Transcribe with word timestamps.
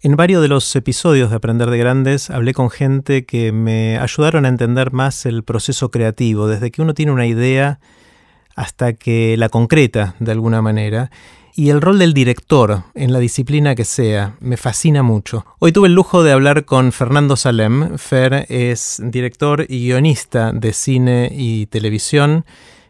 En 0.00 0.14
varios 0.14 0.40
de 0.42 0.46
los 0.46 0.76
episodios 0.76 1.30
de 1.30 1.34
Aprender 1.34 1.70
de 1.70 1.78
Grandes 1.78 2.30
hablé 2.30 2.54
con 2.54 2.70
gente 2.70 3.26
que 3.26 3.50
me 3.50 3.98
ayudaron 3.98 4.44
a 4.44 4.48
entender 4.48 4.92
más 4.92 5.26
el 5.26 5.42
proceso 5.42 5.90
creativo, 5.90 6.46
desde 6.46 6.70
que 6.70 6.82
uno 6.82 6.94
tiene 6.94 7.10
una 7.10 7.26
idea 7.26 7.80
hasta 8.54 8.92
que 8.92 9.36
la 9.36 9.48
concreta 9.48 10.14
de 10.20 10.30
alguna 10.30 10.62
manera. 10.62 11.10
Y 11.52 11.70
el 11.70 11.80
rol 11.80 11.98
del 11.98 12.14
director, 12.14 12.84
en 12.94 13.12
la 13.12 13.18
disciplina 13.18 13.74
que 13.74 13.84
sea, 13.84 14.36
me 14.38 14.56
fascina 14.56 15.02
mucho. 15.02 15.44
Hoy 15.58 15.72
tuve 15.72 15.88
el 15.88 15.94
lujo 15.94 16.22
de 16.22 16.30
hablar 16.30 16.64
con 16.64 16.92
Fernando 16.92 17.34
Salem. 17.34 17.98
Fer 17.98 18.46
es 18.48 19.02
director 19.02 19.66
y 19.68 19.88
guionista 19.88 20.52
de 20.52 20.74
cine 20.74 21.28
y 21.32 21.66
televisión. 21.66 22.44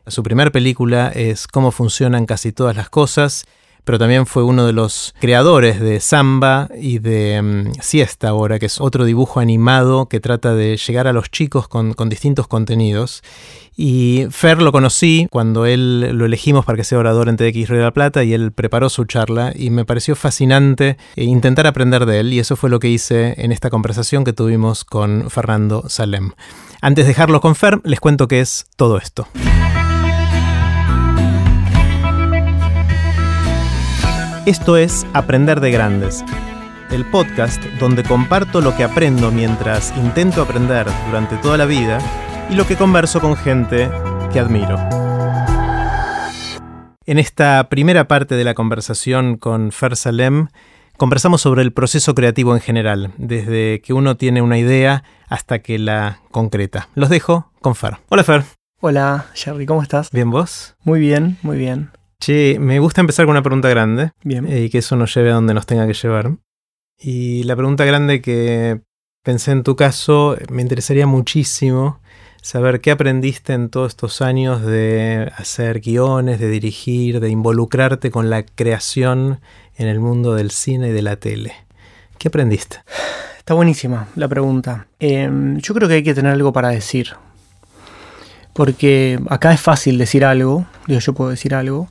Su 0.07 0.23
primera 0.23 0.51
película 0.51 1.09
es 1.09 1.47
Cómo 1.47 1.71
funcionan 1.71 2.27
casi 2.27 2.53
todas 2.53 2.77
las 2.77 2.91
cosas 2.91 3.47
pero 3.89 3.99
también 3.99 4.27
fue 4.27 4.43
uno 4.43 4.67
de 4.67 4.75
los 4.75 5.15
creadores 5.19 5.81
de 5.81 5.99
Samba 6.01 6.69
y 6.79 6.99
de 6.99 7.41
mm, 7.41 7.81
Siesta 7.81 8.29
ahora, 8.29 8.59
que 8.59 8.67
es 8.67 8.83
otro 8.83 9.07
dibujo 9.07 9.41
animado 9.41 10.11
que 10.11 10.21
trata 10.21 10.55
de 10.55 10.77
llegar 10.77 11.07
a 11.07 11.15
los 11.15 11.31
chicos 11.31 11.69
con, 11.69 11.95
distintos 12.11 12.47
contenidos. 12.49 13.23
Y 13.79 14.27
Fer 14.31 14.61
lo 14.61 14.73
conocí 14.73 15.27
cuando 15.31 15.65
él 15.65 16.19
lo 16.19 16.27
elegimos 16.27 16.67
para 16.67 16.77
que 16.77 16.85
sea 16.85 16.99
orador 16.99 17.31
en 17.31 17.39
TX 17.39 17.71
Río 17.71 17.79
de 17.79 17.85
la 17.85 17.95
Plata 17.95 18.25
y 18.25 18.35
él 18.35 18.53
preparó 18.53 18.91
su 18.91 19.07
charla 19.07 19.55
y 19.57 19.71
me 19.71 19.87
pareció 19.87 20.15
fascinante 20.17 20.99
eh, 21.17 21.25
intentar 21.25 21.67
aprender 21.67 22.05
de 22.05 22.21
él 22.21 22.35
y 22.35 22.41
eso 22.41 22.57
fue 22.57 22.69
lo 22.69 22.81
que 22.81 22.91
hice 22.91 23.43
en 23.43 23.53
esta 23.53 23.71
conversación 23.71 24.23
que 24.23 24.35
tuvimos 24.35 24.85
con 24.85 25.31
Fernando 25.31 25.85
Salem. 25.89 26.33
Antes 26.83 27.07
de 27.07 27.13
dejarlo 27.13 27.41
con 27.41 27.55
Fer, 27.55 27.81
les 27.85 28.01
cuento 28.01 28.29
qué 28.29 28.41
es 28.41 28.67
todo 28.77 28.99
esto. 28.99 29.27
Esto 34.49 34.79
es 34.79 35.07
Aprender 35.13 35.61
de 35.61 35.71
Grandes, 35.71 36.25
el 36.91 37.05
podcast 37.11 37.63
donde 37.79 38.03
comparto 38.03 38.63
lo 38.63 38.75
que 38.75 38.83
aprendo 38.83 39.31
mientras 39.31 39.95
intento 39.95 40.41
aprender 40.41 40.87
durante 41.09 41.37
toda 41.37 41.59
la 41.59 41.67
vida 41.67 41.99
y 42.49 42.55
lo 42.55 42.67
que 42.67 42.77
converso 42.77 43.21
con 43.21 43.37
gente 43.37 43.91
que 44.33 44.41
admiro. 44.41 44.79
En 47.05 47.19
esta 47.19 47.69
primera 47.69 48.09
parte 48.09 48.37
de 48.37 48.45
la 48.45 48.55
conversación 48.55 49.37
con 49.37 49.71
Fer 49.71 49.97
Salem, 49.97 50.49
conversamos 50.97 51.43
sobre 51.43 51.61
el 51.61 51.75
proceso 51.75 52.15
creativo 52.15 52.55
en 52.55 52.63
general, 52.63 53.13
desde 53.19 53.83
que 53.83 53.93
uno 53.93 54.17
tiene 54.17 54.41
una 54.41 54.57
idea 54.57 55.05
hasta 55.29 55.59
que 55.59 55.79
la 55.79 56.23
concreta. 56.31 56.89
Los 56.95 57.11
dejo 57.11 57.53
con 57.61 57.75
Fer. 57.75 57.99
Hola 58.09 58.25
Fer. 58.25 58.45
Hola, 58.81 59.27
Jerry, 59.35 59.67
¿cómo 59.67 59.83
estás? 59.83 60.11
Bien, 60.11 60.31
¿vos? 60.31 60.75
Muy 60.85 61.01
bien, 61.01 61.37
muy 61.43 61.59
bien. 61.59 61.91
Che, 62.21 62.59
me 62.59 62.79
gusta 62.79 63.01
empezar 63.01 63.27
con 63.27 63.33
una 63.33 63.43
pregunta 63.43 63.69
grande. 63.69 64.13
Bien. 64.23 64.47
Eh, 64.47 64.65
y 64.65 64.71
que 64.71 64.79
eso 64.79 64.97
nos 64.97 65.15
lleve 65.15 65.31
a 65.31 65.35
donde 65.35 65.55
nos 65.55 65.67
tenga 65.67 65.87
que 65.87 65.95
llevar. 65.95 66.37
Y 66.99 67.45
la 67.45 67.55
pregunta 67.55 67.85
grande 67.85 68.21
que 68.21 68.81
pensé 69.23 69.53
en 69.53 69.63
tu 69.63 69.77
caso, 69.77 70.37
me 70.51 70.63
interesaría 70.63 71.07
muchísimo 71.07 72.01
saber 72.43 72.81
qué 72.81 72.91
aprendiste 72.91 73.53
en 73.53 73.69
todos 73.69 73.93
estos 73.93 74.23
años 74.23 74.63
de 74.63 75.31
hacer 75.37 75.81
guiones, 75.81 76.41
de 76.41 76.49
dirigir, 76.49 77.21
de 77.21 77.29
involucrarte 77.31 78.11
con 78.11 78.31
la 78.31 78.45
creación 78.45 79.41
en 79.77 79.87
el 79.87 80.01
mundo 80.01 80.35
del 80.35 80.51
cine 80.51 80.89
y 80.89 80.93
de 80.93 81.03
la 81.03 81.17
tele. 81.17 81.55
¿Qué 82.19 82.29
aprendiste? 82.29 82.79
Está 83.39 83.55
buenísima 83.55 84.09
la 84.17 84.29
pregunta. 84.29 84.89
Em, 84.99 85.59
yo 85.59 85.73
creo 85.75 85.89
que 85.89 85.95
hay 85.95 86.03
que 86.03 86.15
tener 86.15 86.33
algo 86.33 86.53
para 86.53 86.71
decir 86.71 87.15
porque 88.59 89.21
acá 89.29 89.53
es 89.53 89.61
fácil 89.61 89.99
decir 89.99 90.25
algo, 90.25 90.67
digo, 90.89 90.99
yo 90.99 91.15
puedo 91.15 91.31
decir 91.31 91.55
algo, 91.55 91.87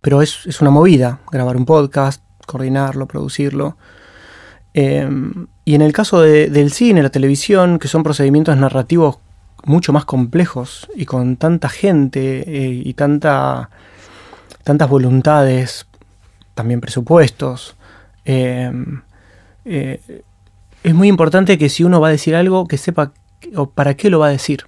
pero 0.00 0.22
es, 0.22 0.60
una 0.60 0.70
movida, 0.70 1.18
grabar 1.32 1.56
un 1.56 1.64
podcast, 1.64 2.22
coordinarlo, 2.46 3.06
producirlo. 3.06 3.76
Em, 4.72 5.48
y 5.64 5.74
en 5.74 5.82
el 5.82 5.92
caso 5.92 6.20
del 6.20 6.70
cine, 6.70 7.02
la 7.02 7.10
televisión, 7.10 7.80
que 7.80 7.88
son 7.88 8.04
procedimientos 8.04 8.56
narrativos 8.56 9.18
mucho 9.64 9.92
más 9.92 10.04
complejos 10.04 10.88
y 10.94 11.06
con 11.06 11.38
tanta 11.38 11.68
gente 11.68 12.44
eh, 12.46 12.82
y 12.84 12.94
tanta, 12.94 13.70
tantas 14.62 14.88
voluntades, 14.88 15.88
también 16.54 16.80
presupuestos, 16.80 17.74
em, 18.24 19.02
eh, 19.64 20.22
es 20.84 20.94
muy 20.94 21.08
importante 21.08 21.58
que 21.58 21.68
si 21.68 21.82
uno 21.82 22.00
va 22.00 22.06
a 22.06 22.12
decir 22.12 22.36
algo, 22.36 22.68
que 22.68 22.78
sepa 22.78 23.10
para 23.74 23.94
qué 23.94 24.08
lo 24.08 24.20
va 24.20 24.28
a 24.28 24.30
decir. 24.30 24.66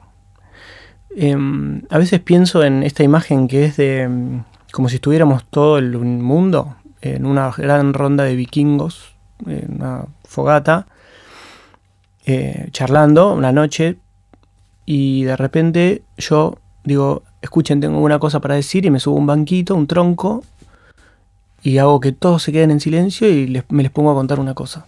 Em, 1.16 1.82
a 1.90 1.98
veces 1.98 2.20
pienso 2.20 2.64
en 2.64 2.82
esta 2.82 3.04
imagen 3.04 3.46
que 3.46 3.64
es 3.64 3.76
de 3.76 4.02
em, 4.02 4.42
como 4.72 4.88
si 4.88 4.96
estuviéramos 4.96 5.44
todo 5.44 5.78
el 5.78 5.96
mundo 5.98 6.76
en 7.00 7.26
una 7.26 7.52
gran 7.56 7.94
ronda 7.94 8.24
de 8.24 8.34
vikingos, 8.34 9.14
en 9.46 9.76
una 9.76 10.06
fogata, 10.24 10.86
eh, 12.26 12.68
charlando 12.72 13.34
una 13.34 13.52
noche 13.52 13.96
y 14.86 15.24
de 15.24 15.36
repente 15.36 16.02
yo 16.16 16.58
digo, 16.82 17.22
escuchen, 17.42 17.80
tengo 17.80 18.00
una 18.00 18.18
cosa 18.18 18.40
para 18.40 18.56
decir 18.56 18.84
y 18.84 18.90
me 18.90 18.98
subo 18.98 19.16
un 19.16 19.26
banquito, 19.26 19.76
un 19.76 19.86
tronco 19.86 20.42
y 21.62 21.78
hago 21.78 22.00
que 22.00 22.12
todos 22.12 22.42
se 22.42 22.50
queden 22.50 22.72
en 22.72 22.80
silencio 22.80 23.28
y 23.28 23.62
me 23.68 23.82
les 23.82 23.92
pongo 23.92 24.10
a 24.10 24.14
contar 24.14 24.40
una 24.40 24.54
cosa. 24.54 24.86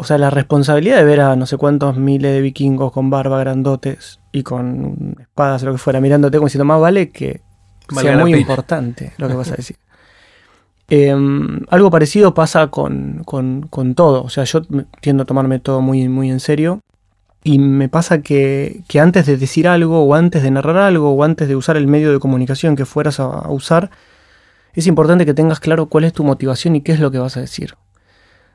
O 0.00 0.04
sea, 0.04 0.16
la 0.16 0.30
responsabilidad 0.30 0.98
de 0.98 1.04
ver 1.04 1.20
a 1.20 1.34
no 1.34 1.44
sé 1.44 1.56
cuántos 1.56 1.96
miles 1.96 2.32
de 2.32 2.40
vikingos 2.40 2.92
con 2.92 3.10
barba 3.10 3.40
grandotes 3.40 4.20
y 4.30 4.44
con 4.44 5.16
espadas 5.20 5.64
o 5.64 5.66
lo 5.66 5.72
que 5.72 5.78
fuera 5.78 6.00
mirándote 6.00 6.38
como 6.38 6.46
diciendo 6.46 6.64
más 6.64 6.80
vale 6.80 7.10
que 7.10 7.40
sea 8.00 8.16
muy 8.16 8.32
importante 8.32 9.12
lo 9.18 9.26
que 9.26 9.34
vas 9.34 9.50
a 9.50 9.56
decir. 9.56 9.76
Em, 10.88 11.62
algo 11.68 11.90
parecido 11.90 12.32
pasa 12.32 12.68
con, 12.68 13.24
todo. 13.96 14.22
O 14.22 14.28
sea, 14.28 14.44
yo 14.44 14.62
tiendo 15.00 15.24
a 15.24 15.26
tomarme 15.26 15.58
todo 15.58 15.80
muy, 15.80 16.08
muy 16.08 16.30
en 16.30 16.38
serio. 16.38 16.80
Y 17.42 17.58
me 17.58 17.88
pasa 17.88 18.22
que, 18.22 18.84
antes 19.00 19.26
de 19.26 19.36
decir 19.36 19.66
algo, 19.66 20.04
o 20.04 20.14
antes 20.14 20.42
de 20.44 20.50
narrar 20.50 20.76
algo, 20.76 21.10
o 21.10 21.24
antes 21.24 21.48
de 21.48 21.56
usar 21.56 21.76
el 21.76 21.88
medio 21.88 22.12
de 22.12 22.20
comunicación 22.20 22.76
que 22.76 22.84
fueras 22.84 23.20
a 23.20 23.48
usar, 23.50 23.90
es 24.74 24.86
importante 24.86 25.26
que 25.26 25.34
tengas 25.34 25.58
claro 25.60 25.86
cuál 25.86 26.04
es 26.04 26.12
tu 26.12 26.24
motivación 26.24 26.76
y 26.76 26.82
qué 26.82 26.92
es 26.92 27.00
lo 27.00 27.10
que 27.10 27.18
vas 27.18 27.36
a 27.36 27.40
decir. 27.40 27.74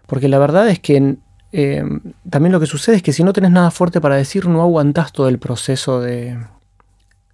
Porque 0.08 0.28
la 0.28 0.38
verdad 0.40 0.68
es 0.70 0.80
que 0.80 1.18
eh, 1.56 1.84
también 2.28 2.52
lo 2.52 2.60
que 2.60 2.66
sucede 2.66 2.96
es 2.96 3.04
que 3.04 3.14
si 3.14 3.24
no 3.24 3.32
tenés 3.32 3.52
nada 3.52 3.70
fuerte 3.70 4.02
para 4.02 4.16
decir, 4.16 4.48
no 4.48 4.64
aguantás 4.64 5.14
todo 5.14 5.30
el 5.30 5.38
proceso 5.38 6.02
de, 6.02 6.36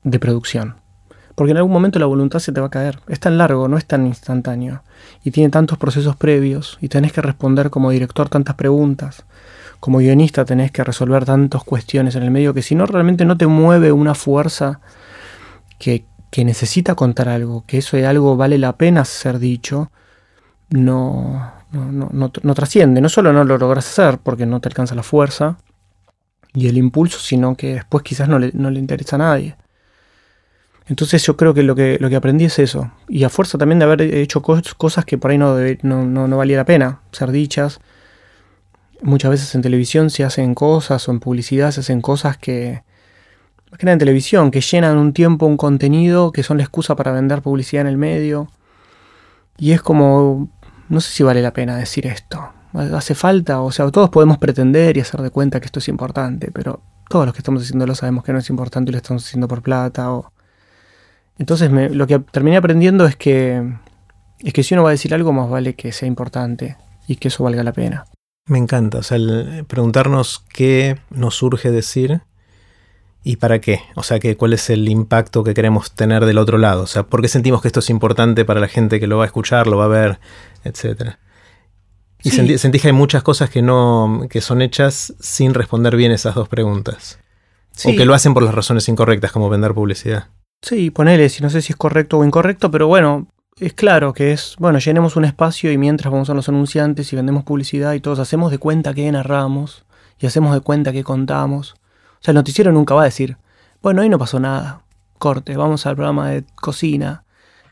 de 0.03 0.19
producción. 0.19 0.75
Porque 1.35 1.51
en 1.51 1.57
algún 1.57 1.71
momento 1.71 1.99
la 1.99 2.05
voluntad 2.05 2.39
se 2.39 2.51
te 2.51 2.59
va 2.59 2.67
a 2.67 2.69
caer. 2.69 2.99
Es 3.07 3.21
tan 3.21 3.37
largo, 3.37 3.69
no 3.69 3.77
es 3.77 3.85
tan 3.85 4.05
instantáneo. 4.05 4.83
Y 5.23 5.31
tiene 5.31 5.49
tantos 5.49 5.77
procesos 5.77 6.17
previos. 6.17 6.77
Y 6.81 6.89
tenés 6.89 7.13
que 7.13 7.21
responder 7.21 7.69
como 7.69 7.91
director 7.91 8.27
tantas 8.27 8.55
preguntas. 8.55 9.23
Como 9.79 9.99
guionista 9.99 10.43
tenés 10.43 10.71
que 10.71 10.83
resolver 10.83 11.23
tantas 11.23 11.63
cuestiones 11.63 12.15
en 12.15 12.23
el 12.23 12.31
medio 12.31 12.53
que 12.53 12.61
si 12.61 12.75
no 12.75 12.85
realmente 12.85 13.23
no 13.23 13.37
te 13.37 13.47
mueve 13.47 13.93
una 13.93 14.15
fuerza 14.15 14.81
que, 15.77 16.03
que 16.29 16.43
necesita 16.43 16.93
contar 16.95 17.29
algo, 17.29 17.63
que 17.65 17.77
eso 17.77 17.95
de 17.95 18.05
algo 18.05 18.35
vale 18.35 18.57
la 18.57 18.75
pena 18.75 19.05
ser 19.05 19.39
dicho, 19.39 19.91
no, 20.69 21.53
no, 21.71 22.09
no, 22.11 22.53
trasciende. 22.55 23.01
No 23.01 23.09
solo 23.09 23.31
no 23.33 23.43
lo 23.43 23.57
logras 23.57 23.87
hacer 23.87 24.19
porque 24.19 24.45
no 24.45 24.59
te 24.59 24.69
alcanza 24.69 24.95
la 24.95 25.03
fuerza 25.03 25.57
y 26.53 26.67
el 26.67 26.77
impulso, 26.77 27.19
sino 27.19 27.55
que 27.55 27.75
después 27.75 28.03
quizás 28.03 28.27
no 28.27 28.39
le, 28.39 28.79
interesa 28.79 29.15
a 29.15 29.19
nadie. 29.19 29.55
Entonces 30.87 31.23
yo 31.23 31.37
creo 31.37 31.53
que 31.53 31.61
lo, 31.61 31.75
que 31.75 31.97
lo 31.99 32.09
que 32.09 32.15
aprendí 32.15 32.45
es 32.45 32.57
eso. 32.57 32.91
Y 33.07 33.23
a 33.23 33.29
fuerza 33.29 33.57
también 33.57 33.79
de 33.79 33.85
haber 33.85 34.01
hecho 34.01 34.41
cosas 34.41 35.05
que 35.05 35.17
por 35.19 35.31
ahí 35.31 35.37
no, 35.37 35.55
no, 35.83 36.27
no, 36.27 36.37
valía 36.37 36.57
la 36.57 36.65
pena 36.65 37.01
ser 37.11 37.31
dichas. 37.31 37.79
Muchas 39.01 39.31
veces 39.31 39.53
en 39.53 39.61
televisión 39.61 40.09
se 40.09 40.23
hacen 40.23 40.55
cosas 40.55 41.07
o 41.07 41.11
en 41.11 41.19
publicidad 41.19 41.71
se 41.71 41.81
hacen 41.81 42.01
cosas 42.01 42.37
que, 42.37 42.83
más 43.69 43.77
que 43.77 43.85
nada 43.85 43.93
en 43.93 43.99
televisión, 43.99 44.51
que 44.51 44.61
llenan 44.61 44.97
un 44.97 45.13
tiempo, 45.13 45.45
un 45.45 45.57
contenido, 45.57 46.31
que 46.31 46.43
son 46.43 46.57
la 46.57 46.63
excusa 46.63 46.95
para 46.95 47.11
vender 47.11 47.43
publicidad 47.43 47.81
en 47.81 47.87
el 47.87 47.97
medio. 47.97 48.49
Y 49.57 49.73
es 49.73 49.81
como, 49.81 50.49
no 50.89 51.01
sé 51.01 51.11
si 51.11 51.23
vale 51.23 51.41
la 51.41 51.53
pena 51.53 51.77
decir 51.77 52.07
esto. 52.07 52.51
Hace 52.73 53.15
falta, 53.15 53.61
o 53.61 53.71
sea, 53.71 53.89
todos 53.89 54.09
podemos 54.09 54.37
pretender 54.37 54.97
y 54.97 54.99
hacer 54.99 55.21
de 55.21 55.31
cuenta 55.31 55.59
que 55.59 55.65
esto 55.65 55.79
es 55.79 55.87
importante, 55.87 56.51
pero 56.51 56.81
todos 57.09 57.25
los 57.25 57.33
que 57.33 57.39
estamos 57.39 57.63
haciendo 57.63 57.87
lo 57.87 57.95
sabemos 57.95 58.23
que 58.23 58.33
no 58.33 58.39
es 58.39 58.49
importante 58.49 58.91
y 58.91 58.93
lo 58.93 58.97
estamos 58.97 59.25
haciendo 59.25 59.47
por 59.47 59.61
plata. 59.61 60.11
O... 60.11 60.31
Entonces 61.37 61.71
lo 61.71 62.05
que 62.05 62.19
terminé 62.19 62.57
aprendiendo 62.57 63.05
es 63.05 63.15
que, 63.15 63.73
es 64.39 64.53
que 64.53 64.63
si 64.63 64.73
uno 64.75 64.83
va 64.83 64.89
a 64.89 64.91
decir 64.91 65.13
algo, 65.13 65.31
más 65.33 65.49
vale 65.49 65.75
que 65.75 65.91
sea 65.91 66.07
importante 66.07 66.77
y 67.07 67.15
que 67.15 67.29
eso 67.29 67.43
valga 67.43 67.63
la 67.63 67.73
pena. 67.73 68.05
Me 68.45 68.57
encanta, 68.57 68.99
o 68.99 69.03
sea, 69.03 69.17
preguntarnos 69.67 70.45
qué 70.53 70.99
nos 71.09 71.35
surge 71.35 71.71
decir 71.71 72.21
y 73.23 73.35
para 73.35 73.59
qué, 73.59 73.81
o 73.95 74.03
sea, 74.03 74.19
que, 74.19 74.37
cuál 74.37 74.53
es 74.53 74.69
el 74.69 74.87
impacto 74.87 75.43
que 75.43 75.53
queremos 75.53 75.91
tener 75.91 76.25
del 76.25 76.37
otro 76.37 76.57
lado, 76.57 76.83
o 76.83 76.87
sea, 76.87 77.03
por 77.03 77.21
qué 77.21 77.27
sentimos 77.27 77.61
que 77.61 77.67
esto 77.67 77.81
es 77.81 77.89
importante 77.89 78.45
para 78.45 78.59
la 78.59 78.67
gente 78.67 78.99
que 78.99 79.07
lo 79.07 79.17
va 79.17 79.23
a 79.23 79.27
escuchar, 79.27 79.67
lo 79.67 79.77
va 79.77 79.85
a 79.85 79.89
ver, 79.89 80.19
etc. 80.63 81.15
Y 82.23 82.31
sentí, 82.31 82.79
que 82.79 82.87
hay 82.87 82.93
muchas 82.93 83.23
cosas 83.23 83.49
que 83.49 83.61
no 83.61 84.27
que 84.29 84.41
son 84.41 84.61
hechas 84.61 85.13
sin 85.19 85.53
responder 85.53 85.95
bien 85.95 86.11
esas 86.11 86.35
dos 86.35 86.49
preguntas. 86.49 87.19
O 87.85 87.91
que 87.91 88.05
lo 88.05 88.13
hacen 88.13 88.33
por 88.33 88.43
las 88.43 88.53
razones 88.53 88.89
incorrectas, 88.89 89.31
como 89.31 89.49
vender 89.49 89.73
publicidad. 89.73 90.27
Sí, 90.61 90.91
ponele, 90.91 91.29
si 91.29 91.41
no 91.41 91.49
sé 91.49 91.61
si 91.61 91.71
es 91.71 91.77
correcto 91.77 92.17
o 92.17 92.25
incorrecto, 92.25 92.69
pero 92.69 92.87
bueno, 92.87 93.27
es 93.57 93.73
claro 93.73 94.13
que 94.13 94.33
es, 94.33 94.55
bueno, 94.59 94.79
llenemos 94.79 95.15
un 95.15 95.23
espacio 95.23 95.71
y 95.71 95.77
mientras 95.77 96.11
vamos 96.11 96.29
a 96.29 96.33
los 96.33 96.49
anunciantes 96.49 97.13
y 97.13 97.15
vendemos 97.15 97.45
publicidad 97.45 97.93
y 97.93 98.01
todos 98.01 98.19
hacemos 98.19 98.51
de 98.51 98.57
cuenta 98.57 98.93
que 98.93 99.09
narramos 99.09 99.85
y 100.19 100.25
hacemos 100.25 100.53
de 100.53 100.59
cuenta 100.59 100.91
que 100.91 101.05
contamos. 101.05 101.75
O 102.19 102.23
sea, 102.23 102.31
el 102.31 102.35
noticiero 102.35 102.71
nunca 102.71 102.93
va 102.95 103.03
a 103.03 103.05
decir, 103.05 103.37
bueno, 103.81 104.01
hoy 104.01 104.09
no 104.09 104.19
pasó 104.19 104.39
nada, 104.39 104.83
corte, 105.17 105.55
vamos 105.55 105.85
al 105.85 105.95
programa 105.95 106.29
de 106.29 106.43
cocina. 106.55 107.23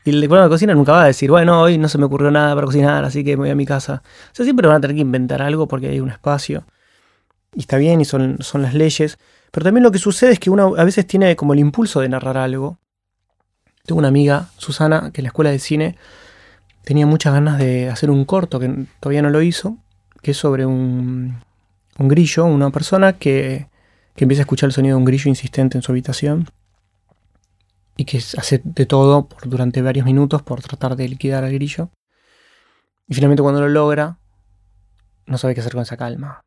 Y 0.04 0.10
el 0.10 0.20
programa 0.20 0.44
de 0.44 0.50
cocina 0.50 0.74
nunca 0.74 0.92
va 0.92 1.02
a 1.02 1.06
decir, 1.06 1.30
bueno, 1.30 1.60
hoy 1.60 1.76
no 1.76 1.88
se 1.88 1.98
me 1.98 2.06
ocurrió 2.06 2.30
nada 2.30 2.54
para 2.54 2.66
cocinar, 2.66 3.04
así 3.04 3.24
que 3.24 3.36
me 3.36 3.42
voy 3.42 3.50
a 3.50 3.54
mi 3.54 3.66
casa. 3.66 4.02
O 4.32 4.34
sea, 4.34 4.44
siempre 4.44 4.66
van 4.66 4.78
a 4.78 4.80
tener 4.80 4.96
que 4.96 5.02
inventar 5.02 5.42
algo 5.42 5.68
porque 5.68 5.88
hay 5.88 6.00
un 6.00 6.08
espacio. 6.08 6.64
Y 7.54 7.60
está 7.60 7.76
bien, 7.76 8.00
y 8.00 8.06
son, 8.06 8.38
son 8.40 8.62
las 8.62 8.72
leyes. 8.72 9.18
Pero 9.50 9.64
también 9.64 9.82
lo 9.82 9.90
que 9.90 9.98
sucede 9.98 10.32
es 10.32 10.38
que 10.38 10.48
uno 10.48 10.74
a 10.78 10.84
veces 10.84 11.06
tiene 11.06 11.36
como 11.36 11.52
el 11.52 11.58
impulso 11.58 12.00
de 12.00 12.08
narrar 12.08 12.38
algo. 12.38 12.78
Tengo 13.84 13.98
una 13.98 14.08
amiga, 14.08 14.48
Susana, 14.56 15.10
que 15.12 15.20
en 15.20 15.24
la 15.24 15.28
escuela 15.28 15.50
de 15.50 15.58
cine 15.58 15.96
tenía 16.84 17.06
muchas 17.06 17.34
ganas 17.34 17.58
de 17.58 17.90
hacer 17.90 18.10
un 18.10 18.24
corto, 18.24 18.58
que 18.58 18.86
todavía 19.00 19.20
no 19.20 19.28
lo 19.28 19.42
hizo, 19.42 19.76
que 20.22 20.30
es 20.30 20.38
sobre 20.38 20.64
un, 20.64 21.36
un 21.98 22.08
grillo, 22.08 22.46
una 22.46 22.70
persona 22.70 23.14
que, 23.14 23.66
que 24.18 24.24
empieza 24.24 24.40
a 24.40 24.46
escuchar 24.46 24.66
el 24.66 24.72
sonido 24.72 24.96
de 24.96 24.98
un 24.98 25.04
grillo 25.04 25.28
insistente 25.28 25.78
en 25.78 25.82
su 25.82 25.92
habitación 25.92 26.50
y 27.96 28.04
que 28.04 28.18
hace 28.18 28.60
de 28.64 28.84
todo 28.84 29.28
durante 29.44 29.80
varios 29.80 30.04
minutos 30.04 30.42
por 30.42 30.60
tratar 30.60 30.96
de 30.96 31.08
liquidar 31.08 31.44
al 31.44 31.52
grillo. 31.52 31.90
Y 33.06 33.14
finalmente 33.14 33.44
cuando 33.44 33.60
lo 33.60 33.68
logra, 33.68 34.18
no 35.26 35.38
sabe 35.38 35.54
qué 35.54 35.60
hacer 35.60 35.72
con 35.72 35.82
esa 35.82 35.96
calma. 35.96 36.40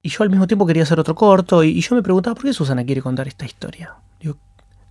Y 0.00 0.08
yo 0.08 0.22
al 0.22 0.30
mismo 0.30 0.46
tiempo 0.46 0.64
quería 0.64 0.84
hacer 0.84 0.98
otro 0.98 1.14
corto 1.14 1.62
y, 1.62 1.78
yo 1.82 1.94
me 1.94 2.02
preguntaba 2.02 2.34
por 2.34 2.44
qué 2.44 2.54
Susana 2.54 2.82
quiere 2.82 3.02
contar 3.02 3.28
esta 3.28 3.44
historia. 3.44 3.94
Digo, 4.18 4.38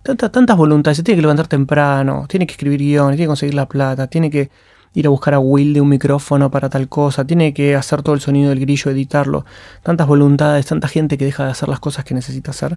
tantas 0.04 0.56
voluntades, 0.56 0.98
se 0.98 1.02
tiene 1.02 1.16
que 1.16 1.22
levantar 1.22 1.48
temprano, 1.48 2.26
tiene 2.28 2.46
que 2.46 2.52
escribir 2.52 2.78
guiones, 2.78 3.16
tiene 3.16 3.24
que 3.24 3.30
conseguir 3.30 3.54
la 3.54 3.66
plata, 3.66 4.06
tiene 4.06 4.30
que 4.30 4.48
ir 4.94 5.06
a 5.06 5.10
buscar 5.10 5.34
a 5.34 5.38
Will 5.38 5.72
de 5.72 5.80
un 5.80 5.88
micrófono 5.88 6.50
para 6.50 6.68
tal 6.68 6.88
cosa, 6.88 7.24
tiene 7.24 7.54
que 7.54 7.74
hacer 7.74 8.02
todo 8.02 8.14
el 8.14 8.20
sonido 8.20 8.50
del 8.50 8.60
grillo, 8.60 8.90
editarlo, 8.90 9.44
tantas 9.82 10.06
voluntades, 10.06 10.66
tanta 10.66 10.88
gente 10.88 11.16
que 11.16 11.24
deja 11.24 11.44
de 11.44 11.50
hacer 11.50 11.68
las 11.68 11.80
cosas 11.80 12.04
que 12.04 12.14
necesita 12.14 12.50
hacer. 12.50 12.76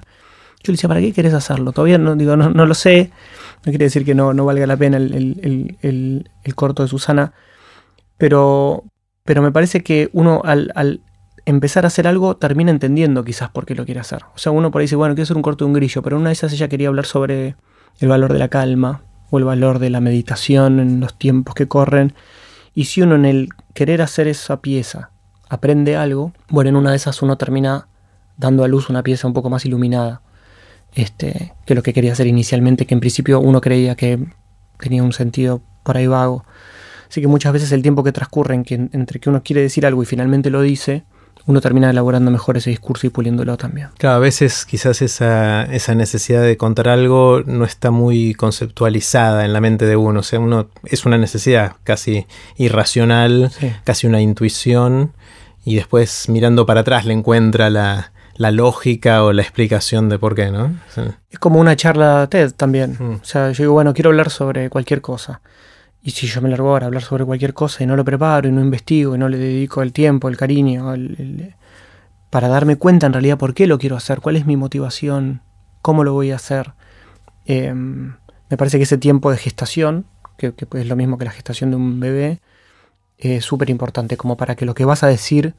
Yo 0.63 0.71
le 0.71 0.73
decía, 0.73 0.87
¿para 0.87 1.01
qué 1.01 1.13
querés 1.13 1.33
hacerlo? 1.33 1.71
Todavía 1.73 1.97
no, 1.97 2.15
digo, 2.15 2.35
no, 2.35 2.65
lo 2.65 2.73
sé. 2.73 3.11
No 3.65 3.71
quiere 3.71 3.85
decir 3.85 4.03
que 4.03 4.15
no, 4.15 4.33
no 4.33 4.45
valga 4.45 4.65
la 4.65 4.77
pena 4.77 4.97
el, 4.97 6.29
corto 6.55 6.83
de 6.83 6.89
Susana. 6.89 7.33
Pero, 8.17 8.83
pero 9.23 9.41
me 9.41 9.51
parece 9.51 9.83
que 9.83 10.09
uno 10.13 10.41
al, 10.43 11.01
empezar 11.45 11.83
a 11.83 11.87
hacer 11.87 12.07
algo 12.07 12.37
termina 12.37 12.71
entendiendo 12.71 13.23
quizás 13.23 13.49
por 13.49 13.65
qué 13.65 13.75
lo 13.75 13.85
quiere 13.85 13.99
hacer. 13.99 14.23
O 14.33 14.39
sea, 14.39 14.51
uno 14.51 14.71
por 14.71 14.79
ahí 14.79 14.85
dice, 14.85 14.95
bueno, 14.95 15.13
quiero 15.13 15.25
hacer 15.25 15.37
un 15.37 15.43
corto 15.43 15.65
de 15.65 15.67
un 15.67 15.73
grillo, 15.73 16.01
pero 16.01 16.17
una 16.17 16.29
de 16.29 16.33
esas 16.33 16.51
ella 16.53 16.67
quería 16.67 16.87
hablar 16.87 17.05
sobre 17.05 17.55
el 17.99 18.07
valor 18.07 18.33
de 18.33 18.39
la 18.39 18.47
calma 18.47 19.03
o 19.29 19.37
el 19.37 19.43
valor 19.43 19.79
de 19.79 19.89
la 19.89 20.01
meditación 20.01 20.79
en 20.79 20.99
los 20.99 21.17
tiempos 21.17 21.55
que 21.55 21.67
corren. 21.67 22.13
Y 22.73 22.85
si 22.85 23.01
uno 23.01 23.15
en 23.15 23.25
el 23.25 23.49
querer 23.73 24.01
hacer 24.01 24.27
esa 24.27 24.61
pieza 24.61 25.11
aprende 25.49 25.95
algo, 25.95 26.33
bueno, 26.49 26.69
en 26.69 26.75
una 26.75 26.91
de 26.91 26.97
esas 26.97 27.21
uno 27.21 27.37
termina 27.37 27.87
dando 28.37 28.63
a 28.63 28.67
luz 28.67 28.89
una 28.89 29.03
pieza 29.03 29.27
un 29.27 29.33
poco 29.33 29.49
más 29.49 29.65
iluminada 29.65 30.21
este, 30.93 31.53
que 31.65 31.75
lo 31.75 31.83
que 31.83 31.93
quería 31.93 32.13
hacer 32.13 32.27
inicialmente, 32.27 32.85
que 32.85 32.93
en 32.93 32.99
principio 32.99 33.39
uno 33.39 33.61
creía 33.61 33.95
que 33.95 34.19
tenía 34.77 35.03
un 35.03 35.13
sentido 35.13 35.61
por 35.83 35.97
ahí 35.97 36.07
vago. 36.07 36.45
Así 37.09 37.21
que 37.21 37.27
muchas 37.27 37.53
veces 37.53 37.71
el 37.71 37.81
tiempo 37.81 38.03
que 38.03 38.11
transcurre 38.11 38.55
entre 38.55 39.19
que 39.19 39.29
uno 39.29 39.43
quiere 39.43 39.61
decir 39.61 39.85
algo 39.85 40.01
y 40.01 40.05
finalmente 40.05 40.49
lo 40.49 40.61
dice, 40.61 41.03
uno 41.47 41.61
termina 41.61 41.89
elaborando 41.89 42.31
mejor 42.31 42.57
ese 42.57 42.71
discurso 42.71 43.05
y 43.07 43.09
puliéndolo 43.09 43.55
también. 43.57 43.89
Claro, 43.97 44.15
a 44.15 44.19
veces 44.19 44.65
quizás 44.65 45.01
esa, 45.01 45.67
necesidad 45.95 46.41
de 46.41 46.57
contar 46.57 46.89
algo 46.89 47.43
no 47.45 47.65
está 47.65 47.91
muy 47.91 48.33
conceptualizada 48.33 49.45
en 49.45 49.53
la 49.53 49.61
mente 49.61 49.85
de 49.85 49.95
uno. 49.95 50.21
O 50.21 50.23
sea, 50.23 50.39
uno 50.39 50.69
es 50.83 51.05
una 51.05 51.17
necesidad 51.17 51.73
casi 51.83 52.25
irracional, 52.57 53.51
casi 53.83 54.07
una 54.07 54.21
intuición, 54.21 55.13
y 55.63 55.75
después 55.75 56.29
mirando 56.29 56.65
para 56.65 56.81
atrás 56.81 57.05
le 57.05 57.13
encuentra 57.13 57.69
la, 57.69 58.11
la 58.37 58.51
lógica 58.51 59.23
o 59.23 59.33
la 59.33 59.41
explicación 59.41 60.09
de 60.09 60.19
por 60.19 60.35
qué, 60.35 60.51
¿no? 60.51 60.75
Es 61.29 61.39
como 61.39 61.59
una 61.59 61.75
charla 61.75 62.27
TED 62.29 62.51
también. 62.51 62.97
Mm. 62.99 63.13
O 63.21 63.25
sea, 63.25 63.51
yo 63.51 63.63
digo, 63.63 63.73
bueno, 63.73 63.93
quiero 63.93 64.09
hablar 64.09 64.29
sobre 64.29 64.69
cualquier 64.69 65.01
cosa. 65.01 65.41
Y 66.05 66.11
si 66.11 66.27
yo 66.27 66.39
me 66.39 66.49
largo 66.49 66.69
ahora 66.69 66.85
a 66.85 66.87
hablar 66.87 67.01
sobre 67.01 67.25
cualquier 67.25 67.55
cosa 67.55 67.83
y 67.83 67.87
no 67.87 67.95
lo 67.95 68.05
preparo 68.05 68.47
y 68.47 68.51
no 68.51 68.61
investigo 68.61 69.15
y 69.15 69.17
no 69.17 69.27
le 69.27 69.39
dedico 69.39 69.81
el 69.81 69.91
tiempo, 69.91 70.29
el 70.29 70.37
cariño, 70.37 70.93
para 72.29 72.47
darme 72.47 72.75
cuenta 72.75 73.07
en 73.07 73.13
realidad 73.13 73.39
por 73.39 73.55
qué 73.55 73.65
lo 73.65 73.79
quiero 73.79 73.95
hacer, 73.95 74.21
cuál 74.21 74.35
es 74.35 74.45
mi 74.45 74.55
motivación, 74.55 75.41
cómo 75.81 76.03
lo 76.03 76.13
voy 76.13 76.29
a 76.29 76.35
hacer, 76.35 76.73
em, 77.45 78.17
me 78.51 78.55
parece 78.55 78.77
que 78.77 78.83
ese 78.83 78.99
tiempo 78.99 79.31
de 79.31 79.37
gestación, 79.37 80.05
que, 80.37 80.53
que 80.53 80.67
es 80.79 80.87
lo 80.87 80.95
mismo 80.95 81.17
que 81.17 81.25
la 81.25 81.31
gestación 81.31 81.71
de 81.71 81.77
un 81.77 81.99
bebé, 81.99 82.39
es 83.17 83.43
súper 83.43 83.71
importante 83.71 84.15
como 84.15 84.37
para 84.37 84.55
que 84.55 84.67
lo 84.67 84.75
que 84.75 84.85
vas 84.85 85.01
a 85.01 85.07
decir 85.07 85.55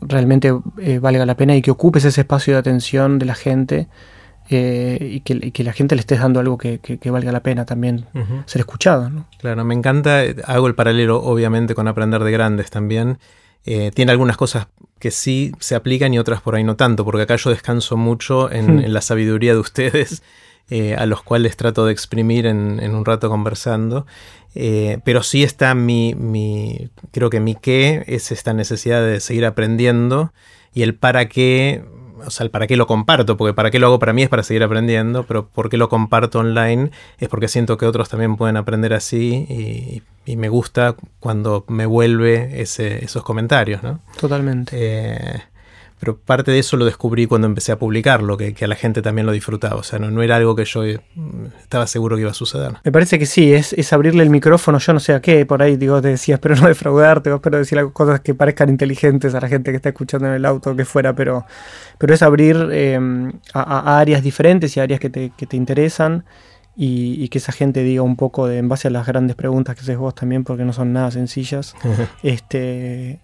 realmente 0.00 0.52
eh, 0.78 0.98
valga 0.98 1.24
la 1.26 1.36
pena 1.36 1.54
y 1.54 1.62
que 1.62 1.70
ocupes 1.70 2.04
ese 2.04 2.22
espacio 2.22 2.54
de 2.54 2.58
atención 2.58 3.20
de 3.20 3.26
la 3.26 3.36
gente 3.36 3.86
eh, 4.48 4.98
y, 5.00 5.20
que, 5.20 5.64
la 5.64 5.72
gente 5.72 5.94
le 5.94 6.00
estés 6.00 6.20
dando 6.20 6.40
algo 6.40 6.58
que, 6.58 6.80
valga 7.10 7.32
la 7.32 7.40
pena 7.40 7.64
también 7.64 8.06
ser 8.46 8.60
escuchado. 8.60 9.10
Claro, 9.38 9.64
me 9.64 9.74
encanta, 9.74 10.22
hago 10.44 10.66
el 10.66 10.74
paralelo 10.74 11.22
obviamente 11.22 11.74
con 11.74 11.88
aprender 11.88 12.22
de 12.24 12.30
grandes 12.30 12.70
también. 12.70 13.18
Eh, 13.64 13.90
tiene 13.94 14.12
algunas 14.12 14.36
cosas 14.36 14.68
que 14.98 15.10
sí 15.10 15.52
se 15.58 15.74
aplican 15.74 16.14
y 16.14 16.18
otras 16.18 16.40
por 16.40 16.54
ahí 16.54 16.64
no 16.64 16.76
tanto, 16.76 17.04
porque 17.04 17.22
acá 17.22 17.36
yo 17.36 17.50
descanso 17.50 17.96
mucho 17.96 18.50
en, 18.50 18.76
hmm. 18.76 18.84
la 18.86 19.00
sabiduría 19.00 19.52
de 19.52 19.58
ustedes, 19.58 20.22
a 20.98 21.06
los 21.06 21.22
cuales 21.22 21.56
trato 21.56 21.86
de 21.86 21.92
exprimir 21.92 22.46
en, 22.46 22.80
en 22.80 22.94
un 22.94 23.04
rato 23.04 23.28
conversando. 23.28 24.06
Eh, 24.58 25.00
pero 25.04 25.22
sí 25.22 25.42
está 25.42 25.74
mi, 25.74 26.14
mi, 26.14 26.88
creo 27.12 27.28
que 27.28 27.40
mi 27.40 27.54
qué 27.54 28.04
es 28.06 28.32
esta 28.32 28.54
necesidad 28.54 29.04
de 29.04 29.20
seguir 29.20 29.44
aprendiendo 29.44 30.32
y 30.72 30.82
el 30.82 30.94
para 30.94 31.28
qué, 31.28 31.84
o 32.26 32.30
sea, 32.30 32.44
el 32.44 32.50
para 32.50 32.66
qué 32.66 32.76
lo 32.76 32.86
comparto, 32.86 33.36
porque 33.36 33.54
para 33.54 33.70
qué 33.70 33.78
lo 33.78 33.86
hago 33.86 33.98
para 33.98 34.12
mí 34.12 34.22
es 34.22 34.28
para 34.28 34.42
seguir 34.42 34.62
aprendiendo, 34.62 35.24
pero 35.24 35.48
por 35.48 35.68
qué 35.68 35.76
lo 35.76 35.88
comparto 35.88 36.40
online 36.40 36.90
es 37.18 37.28
porque 37.28 37.48
siento 37.48 37.78
que 37.78 37.86
otros 37.86 38.08
también 38.08 38.36
pueden 38.36 38.56
aprender 38.56 38.92
así 38.92 39.46
y, 39.48 40.02
me 40.36 40.48
gusta 40.48 40.96
cuando 41.20 41.64
me 41.68 41.86
vuelve 41.86 42.60
ese, 42.60 43.04
esos 43.04 43.22
comentarios, 43.22 43.84
¿no? 43.84 44.00
Totalmente. 44.18 44.76
Eh, 44.76 45.42
pero 45.98 46.16
parte 46.16 46.50
de 46.50 46.58
eso 46.58 46.76
lo 46.76 46.84
descubrí 46.84 47.26
cuando 47.26 47.46
empecé 47.46 47.72
a 47.72 47.78
publicarlo, 47.78 48.36
que, 48.36 48.52
que 48.52 48.66
a 48.66 48.68
la 48.68 48.74
gente 48.74 49.00
también 49.00 49.26
lo 49.26 49.32
disfrutaba. 49.32 49.76
O 49.76 49.82
sea, 49.82 49.98
no, 49.98 50.10
no, 50.10 50.22
era 50.22 50.36
algo 50.36 50.54
que 50.54 50.64
yo 50.64 50.84
eh, 50.84 51.00
estaba 51.58 51.86
seguro 51.86 52.16
que 52.16 52.22
iba 52.22 52.30
a 52.30 52.34
suceder. 52.34 52.72
Me 52.84 52.92
parece 52.92 53.18
que 53.18 53.24
sí, 53.24 53.52
es, 53.52 53.72
es 53.72 53.92
abrirle 53.92 54.22
el 54.22 54.30
micrófono, 54.30 54.78
yo 54.78 54.92
no 54.92 55.00
sé 55.00 55.14
a 55.14 55.20
qué, 55.20 55.46
por 55.46 55.62
ahí 55.62 55.76
digo, 55.76 56.02
te 56.02 56.08
decía, 56.08 56.34
espero 56.34 56.56
no 56.56 56.68
defraudarte, 56.68 57.32
espero 57.32 57.58
decir 57.58 57.78
cosas 57.92 58.20
que 58.20 58.34
parezcan 58.34 58.68
inteligentes 58.68 59.34
a 59.34 59.40
la 59.40 59.48
gente 59.48 59.70
que 59.70 59.76
está 59.76 59.88
escuchando 59.88 60.28
en 60.28 60.34
el 60.34 60.44
auto 60.44 60.76
que 60.76 60.84
fuera, 60.84 61.14
pero, 61.14 61.46
pero 61.98 62.12
es 62.12 62.22
abrir 62.22 62.68
eh, 62.72 62.98
a, 63.54 63.62
a, 63.62 63.98
áreas 63.98 64.22
diferentes 64.22 64.76
y 64.76 64.80
áreas 64.80 65.00
que 65.00 65.08
te, 65.08 65.32
que 65.36 65.46
te 65.46 65.56
interesan 65.56 66.24
y, 66.78 67.28
que 67.28 67.38
esa 67.38 67.52
gente 67.52 67.82
diga 67.82 68.02
un 68.02 68.16
poco 68.16 68.46
de, 68.46 68.58
en 68.58 68.68
base 68.68 68.88
a 68.88 68.90
las 68.90 69.06
grandes 69.06 69.34
preguntas 69.34 69.74
que 69.74 69.80
haces 69.80 69.96
vos 69.96 70.14
también, 70.14 70.44
porque 70.44 70.64
no 70.64 70.74
son 70.74 70.92
nada 70.92 71.10
sencillas, 71.10 71.74
este, 72.22 73.18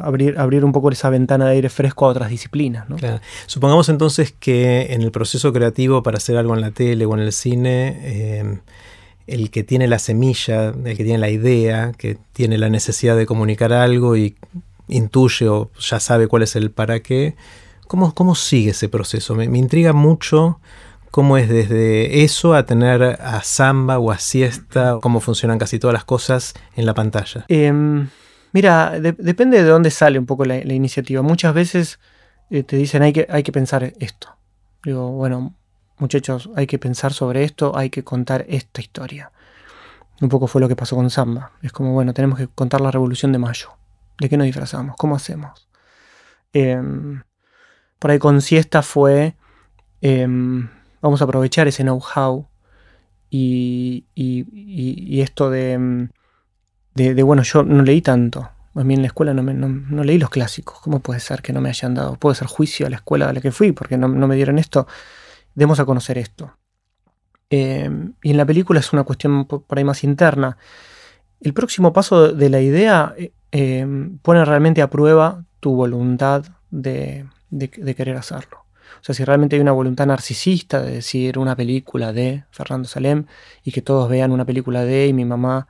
abrir, 0.00 0.38
abrir 0.38 0.64
un 0.64 0.70
poco 0.70 0.88
esa 0.90 1.10
ventana 1.10 1.46
de 1.46 1.52
aire 1.52 1.68
fresco 1.68 2.06
a 2.06 2.10
otras 2.10 2.30
disciplinas. 2.30 2.88
¿no? 2.88 2.96
Supongamos 3.46 3.88
entonces 3.88 4.32
que 4.38 4.92
en 4.92 5.02
el 5.02 5.10
proceso 5.10 5.52
creativo 5.52 6.04
para 6.04 6.18
hacer 6.18 6.36
algo 6.36 6.54
en 6.54 6.60
la 6.60 6.70
tele 6.70 7.04
o 7.06 7.14
en 7.14 7.20
el 7.20 7.32
cine, 7.32 7.98
eh, 8.02 8.58
el 9.26 9.50
que 9.50 9.64
tiene 9.64 9.88
la 9.88 9.98
semilla, 9.98 10.68
el 10.68 10.96
que 10.96 11.02
tiene 11.02 11.18
la 11.18 11.30
idea, 11.30 11.90
que 11.98 12.18
tiene 12.32 12.56
la 12.56 12.68
necesidad 12.68 13.16
de 13.16 13.26
comunicar 13.26 13.72
algo 13.72 14.16
y 14.16 14.36
intuye 14.86 15.48
o 15.48 15.70
ya 15.78 15.98
sabe 15.98 16.28
cuál 16.28 16.44
es 16.44 16.54
el 16.54 16.70
para 16.70 17.00
qué, 17.00 17.34
¿cómo, 17.88 18.14
cómo 18.14 18.36
sigue 18.36 18.70
ese 18.70 18.88
proceso? 18.88 19.34
me, 19.34 19.48
me 19.48 19.58
intriga 19.58 19.92
mucho 19.92 20.60
cómo 21.10 21.36
es 21.36 21.48
desde 21.48 22.22
eso 22.22 22.54
a 22.54 22.64
tener 22.64 23.02
a 23.02 23.42
samba 23.42 23.98
o 23.98 24.10
a 24.10 24.18
siesta, 24.18 24.98
cómo 25.00 25.20
funcionan 25.20 25.58
casi 25.58 25.78
todas 25.78 25.94
las 25.94 26.04
cosas 26.04 26.54
en 26.76 26.86
la 26.86 26.94
pantalla. 26.94 27.44
Em, 27.48 28.08
mira, 28.52 28.98
depende 29.00 29.62
de 29.62 29.68
dónde 29.68 29.90
sale 29.90 30.18
un 30.18 30.26
poco 30.26 30.44
la, 30.44 30.58
iniciativa. 30.58 31.22
Muchas 31.22 31.52
veces 31.54 31.98
eh, 32.50 32.62
te 32.62 32.76
dicen 32.76 33.02
hay 33.02 33.12
que, 33.12 33.26
hay 33.28 33.42
que 33.42 33.52
pensar 33.52 33.92
esto. 33.98 34.36
Digo, 34.84 35.10
bueno, 35.10 35.54
muchachos, 35.98 36.50
hay 36.56 36.66
que 36.66 36.78
pensar 36.78 37.12
sobre 37.12 37.44
esto, 37.44 37.76
hay 37.76 37.90
que 37.90 38.04
contar 38.04 38.44
esta 38.48 38.80
historia. 38.80 39.32
Un 40.20 40.28
poco 40.28 40.46
fue 40.46 40.60
lo 40.60 40.68
que 40.68 40.76
pasó 40.76 40.96
con 40.96 41.10
Samba. 41.10 41.52
Es 41.62 41.72
como, 41.72 41.92
bueno, 41.92 42.12
tenemos 42.12 42.38
que 42.38 42.46
contar 42.46 42.80
la 42.80 42.90
revolución 42.90 43.32
de 43.32 43.38
mayo. 43.38 43.70
¿De 44.18 44.28
qué 44.28 44.36
nos 44.36 44.44
disfrazamos? 44.44 44.96
¿Cómo 44.96 45.16
hacemos? 45.16 45.68
Em, 46.52 47.22
por 47.98 48.10
ahí 48.10 48.18
con 48.18 48.40
siesta 48.40 48.82
fue... 48.82 49.34
Vamos 51.00 51.20
a 51.20 51.24
aprovechar 51.24 51.68
ese 51.68 51.82
know-how 51.82 52.48
y, 53.30 54.04
esto 55.20 55.50
mm, 55.50 56.08
de, 56.94 57.22
bueno, 57.22 57.42
yo 57.42 57.62
no 57.62 57.82
leí 57.82 58.02
tanto. 58.02 58.50
A 58.74 58.84
mí 58.84 58.94
en 58.94 59.02
la 59.02 59.08
escuela 59.08 59.34
no, 59.34 59.42
no, 59.42 60.04
leí 60.04 60.18
los 60.18 60.30
clásicos. 60.30 60.80
¿Cómo 60.80 61.00
puede 61.00 61.20
ser 61.20 61.42
que 61.42 61.52
no 61.52 61.60
me 61.60 61.68
hayan 61.68 61.94
dado? 61.94 62.16
Puede 62.16 62.36
ser 62.36 62.46
juicio 62.46 62.86
a 62.86 62.90
la 62.90 62.96
escuela 62.96 63.28
a 63.28 63.32
la 63.32 63.40
que 63.40 63.50
fui 63.50 63.72
porque 63.72 63.96
no, 63.96 64.08
me 64.08 64.36
dieron 64.36 64.58
esto. 64.58 64.86
Demos 65.54 65.80
a 65.80 65.84
conocer 65.84 66.18
esto. 66.18 66.56
Em, 67.48 68.14
y 68.22 68.30
en 68.30 68.36
la 68.36 68.46
película 68.46 68.78
es 68.78 68.92
una 68.92 69.02
cuestión 69.02 69.44
por 69.46 69.78
ahí 69.78 69.84
más 69.84 70.04
interna. 70.04 70.56
El 71.40 71.52
próximo 71.52 71.92
paso 71.92 72.32
de 72.32 72.48
la 72.48 72.60
idea 72.60 73.14
eh, 73.16 73.32
em, 73.50 74.18
pone 74.18 74.44
realmente 74.44 74.82
a 74.82 74.90
prueba 74.90 75.44
tu 75.58 75.74
voluntad 75.74 76.44
de, 76.70 77.26
querer 77.96 78.16
hacerlo. 78.16 78.64
O 79.00 79.04
sea, 79.04 79.14
si 79.14 79.24
realmente 79.24 79.56
hay 79.56 79.62
una 79.62 79.72
voluntad 79.72 80.06
narcisista 80.06 80.82
de 80.82 80.92
decir 80.92 81.38
una 81.38 81.56
película 81.56 82.12
de 82.12 82.44
Fernando 82.50 82.88
Salem 82.88 83.26
y 83.64 83.72
que 83.72 83.82
todos 83.82 84.08
vean 84.08 84.32
una 84.32 84.44
película 84.44 84.84
de 84.84 85.06
y 85.06 85.12
mi 85.12 85.24
mamá 85.24 85.68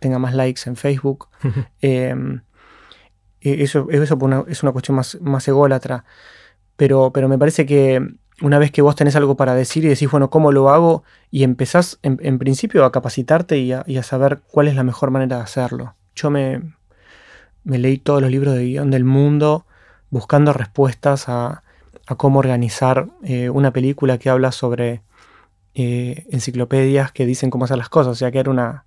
tenga 0.00 0.18
más 0.18 0.34
likes 0.34 0.62
en 0.66 0.76
Facebook, 0.76 1.28
em, 1.80 2.42
e, 3.40 3.62
eso, 3.62 3.88
eso 3.90 4.44
es 4.48 4.62
una 4.62 4.72
cuestión 4.72 4.96
más, 4.96 5.18
más 5.20 5.46
ególatra. 5.48 6.04
Pero, 6.76 7.12
pero 7.12 7.28
me 7.28 7.38
parece 7.38 7.66
que 7.66 8.02
una 8.42 8.58
vez 8.58 8.70
que 8.72 8.82
vos 8.82 8.96
tenés 8.96 9.16
algo 9.16 9.36
para 9.36 9.54
decir 9.54 9.84
y 9.84 9.88
decís, 9.88 10.10
bueno, 10.10 10.30
¿cómo 10.30 10.52
lo 10.52 10.70
hago? 10.70 11.04
Y 11.30 11.44
empezás 11.44 11.98
en, 12.02 12.38
principio 12.38 12.84
a 12.84 12.92
capacitarte 12.92 13.58
y 13.58 13.72
a, 13.72 14.02
saber 14.02 14.40
cuál 14.50 14.68
es 14.68 14.74
la 14.74 14.82
mejor 14.82 15.10
manera 15.10 15.36
de 15.36 15.42
hacerlo. 15.42 15.94
Yo 16.16 16.30
me, 16.30 16.74
me 17.62 17.78
leí 17.78 17.98
todos 17.98 18.20
los 18.20 18.30
libros 18.30 18.54
de 18.54 18.64
guion 18.64 18.90
del 18.90 19.04
mundo 19.04 19.66
buscando 20.10 20.52
respuestas 20.52 21.28
a, 21.28 21.63
cómo 22.16 22.38
organizar 22.38 23.08
eh, 23.22 23.48
una 23.50 23.72
película 23.72 24.18
que 24.18 24.30
habla 24.30 24.52
sobre 24.52 25.02
eh, 25.74 26.26
enciclopedias 26.30 27.12
que 27.12 27.26
dicen 27.26 27.50
cómo 27.50 27.64
hacer 27.64 27.78
las 27.78 27.88
cosas. 27.88 28.12
O 28.12 28.14
sea 28.14 28.30
que 28.30 28.38
era 28.38 28.50
una, 28.50 28.84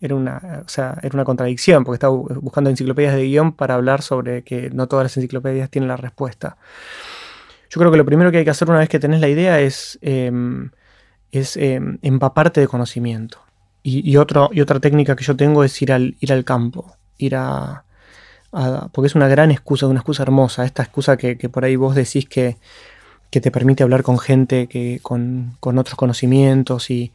era 0.00 0.14
una, 0.14 0.62
o 0.64 0.68
sea, 0.68 0.98
era 1.02 1.14
una 1.14 1.24
contradicción, 1.24 1.84
porque 1.84 1.96
estaba 1.96 2.14
buscando 2.14 2.70
enciclopedias 2.70 3.14
de 3.14 3.24
guion 3.24 3.52
para 3.52 3.74
hablar 3.74 4.02
sobre 4.02 4.42
que 4.42 4.70
no 4.70 4.88
todas 4.88 5.04
las 5.04 5.16
enciclopedias 5.16 5.70
tienen 5.70 5.88
la 5.88 5.96
respuesta. 5.96 6.56
Yo 7.70 7.78
creo 7.78 7.92
que 7.92 7.98
lo 7.98 8.04
primero 8.04 8.32
que 8.32 8.38
hay 8.38 8.44
que 8.44 8.50
hacer 8.50 8.68
una 8.68 8.80
vez 8.80 8.88
que 8.88 8.98
tenés 8.98 9.20
la 9.20 9.28
idea 9.28 9.60
es, 9.60 9.98
em, 10.02 10.70
es 11.30 11.56
em, 11.56 11.98
empaparte 12.02 12.60
de 12.60 12.66
conocimiento. 12.68 13.38
Y, 13.82 14.10
y, 14.10 14.16
otra 14.16 14.80
técnica 14.80 15.16
que 15.16 15.24
yo 15.24 15.36
tengo 15.36 15.64
es 15.64 15.80
ir 15.80 15.92
al, 15.92 16.16
ir 16.20 16.32
al 16.32 16.44
campo, 16.44 16.96
ir 17.16 17.36
a, 17.36 17.84
Porque 18.50 19.06
es 19.06 19.14
una 19.14 19.28
gran 19.28 19.50
excusa, 19.50 19.86
una 19.86 20.00
excusa 20.00 20.22
hermosa, 20.24 20.64
esta 20.64 20.82
excusa 20.82 21.16
que, 21.16 21.36
por 21.48 21.64
ahí 21.64 21.76
vos 21.76 21.94
decís 21.94 22.26
que, 22.26 22.56
te 23.30 23.50
permite 23.52 23.84
hablar 23.84 24.02
con 24.02 24.18
gente 24.18 24.68
con, 25.02 25.56
otros 25.60 25.94
conocimientos 25.94 26.90
y 26.90 27.12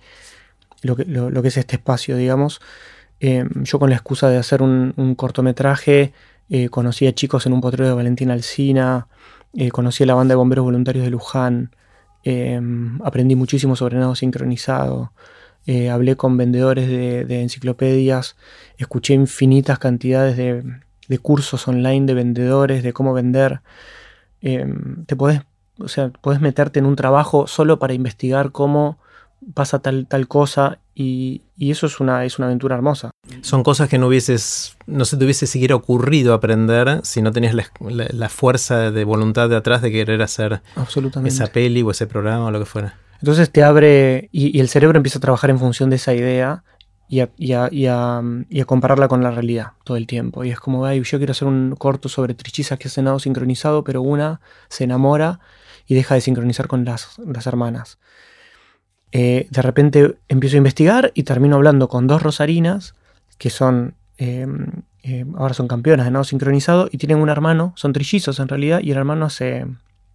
lo 0.81 0.95
que, 0.95 1.47
es 1.47 1.57
este 1.57 1.75
espacio, 1.75 2.15
digamos. 2.17 2.61
Em, 3.19 3.63
yo 3.63 3.79
con 3.79 3.89
la 3.89 3.95
excusa 3.95 4.29
de 4.29 4.37
hacer 4.37 4.61
un, 4.61 5.15
cortometraje 5.17 6.13
eh, 6.49 6.69
conocí 6.69 7.07
a 7.07 7.13
chicos 7.15 7.45
en 7.45 7.53
un 7.53 7.61
potrero 7.61 7.87
de 7.87 7.95
Valentina 7.95 8.33
Alcina, 8.33 9.07
eh, 9.53 9.71
conocí 9.71 10.03
a 10.03 10.07
la 10.07 10.15
banda 10.15 10.33
de 10.33 10.37
bomberos 10.37 10.65
voluntarios 10.65 11.05
de 11.05 11.11
Luján, 11.11 11.71
aprendí 13.03 13.35
muchísimo 13.35 13.75
sobre 13.75 13.97
nado 13.97 14.15
sincronizado, 14.15 15.11
eh, 15.67 15.89
hablé 15.89 16.15
con 16.15 16.37
vendedores 16.37 16.87
de, 16.87 17.41
enciclopedias, 17.41 18.35
escuché 18.77 19.15
infinitas 19.15 19.79
cantidades 19.79 20.37
de, 20.37 20.63
cursos 21.21 21.67
online 21.67 22.05
de 22.05 22.13
vendedores, 22.13 22.83
de 22.83 22.93
cómo 22.93 23.13
vender. 23.13 23.61
Em, 24.41 25.05
te 25.05 25.15
podés, 25.15 25.41
o 25.79 25.87
sea, 25.87 26.09
podés 26.09 26.41
meterte 26.41 26.79
en 26.79 26.85
un 26.85 26.95
trabajo 26.95 27.47
solo 27.47 27.79
para 27.79 27.93
investigar 27.93 28.51
cómo 28.51 28.99
pasa 29.53 29.79
tal, 29.79 30.07
tal 30.07 30.27
cosa 30.27 30.79
y, 30.95 31.41
eso 31.59 31.87
es 31.87 31.99
una, 31.99 32.25
es 32.25 32.39
una 32.39 32.47
aventura 32.47 32.75
hermosa. 32.75 33.11
Son 33.41 33.63
cosas 33.63 33.89
que 33.89 33.97
no 33.97 34.07
hubieses, 34.07 34.77
no 34.87 35.05
se 35.05 35.17
te 35.17 35.25
hubiese 35.25 35.45
siquiera 35.45 35.75
ocurrido 35.75 36.33
aprender 36.33 37.01
si 37.03 37.21
no 37.21 37.31
tenías 37.31 37.53
la, 37.53 38.29
fuerza 38.29 38.91
de 38.91 39.03
voluntad 39.03 39.49
de 39.49 39.57
atrás 39.57 39.81
de 39.81 39.91
querer 39.91 40.21
hacer 40.21 40.61
esa 41.25 41.47
peli 41.47 41.81
o 41.81 41.91
ese 41.91 42.07
programa 42.07 42.45
o 42.45 42.51
lo 42.51 42.59
que 42.59 42.65
fuera. 42.65 42.95
Entonces 43.21 43.51
te 43.51 43.63
abre 43.63 44.29
y, 44.31 44.59
el 44.59 44.69
cerebro 44.69 44.97
empieza 44.97 45.19
a 45.19 45.21
trabajar 45.21 45.49
en 45.49 45.59
función 45.59 45.89
de 45.89 45.97
esa 45.97 46.13
idea 46.13 46.63
y 47.07 47.19
a, 47.19 48.21
compararla 48.65 49.07
con 49.07 49.23
la 49.23 49.31
realidad 49.31 49.73
todo 49.83 49.97
el 49.97 50.07
tiempo. 50.07 50.43
Y 50.43 50.51
es 50.51 50.59
como, 50.59 50.85
Ay, 50.85 51.03
yo 51.03 51.17
quiero 51.17 51.31
hacer 51.31 51.47
un 51.47 51.75
corto 51.75 52.09
sobre 52.09 52.33
trichizas 52.33 52.79
que 52.79 52.87
hacen 52.87 53.05
nado 53.05 53.19
sincronizado, 53.19 53.83
pero 53.83 54.01
una 54.01 54.41
se 54.69 54.83
enamora 54.83 55.39
y 55.87 55.95
deja 55.95 56.15
de 56.15 56.21
sincronizar 56.21 56.67
con 56.67 56.85
las, 56.85 57.17
las 57.19 57.47
hermanas. 57.47 57.99
Eh, 59.11 59.47
de 59.49 59.61
repente 59.61 60.17
empiezo 60.27 60.55
a 60.55 60.57
investigar 60.57 61.11
y 61.13 61.23
termino 61.23 61.55
hablando 61.55 61.87
con 61.87 62.07
dos 62.07 62.21
rosarinas 62.21 62.95
que 63.37 63.49
son, 63.49 63.93
em, 64.17 64.67
em, 65.03 65.35
ahora 65.37 65.53
son 65.53 65.67
campeonas 65.67 66.05
de 66.05 66.11
nado 66.11 66.23
sincronizado 66.23 66.89
y 66.91 66.97
tienen 66.97 67.19
un 67.19 67.29
hermano, 67.29 67.73
son 67.75 67.93
trillizos 67.93 68.39
en 68.39 68.47
realidad, 68.47 68.79
y 68.81 68.91
el 68.91 68.97
hermano 68.97 69.25
hace, 69.25 69.67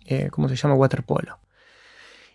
eh, 0.07 0.29
¿cómo 0.31 0.49
se 0.49 0.57
llama? 0.57 0.75
Waterpolo. 0.75 1.39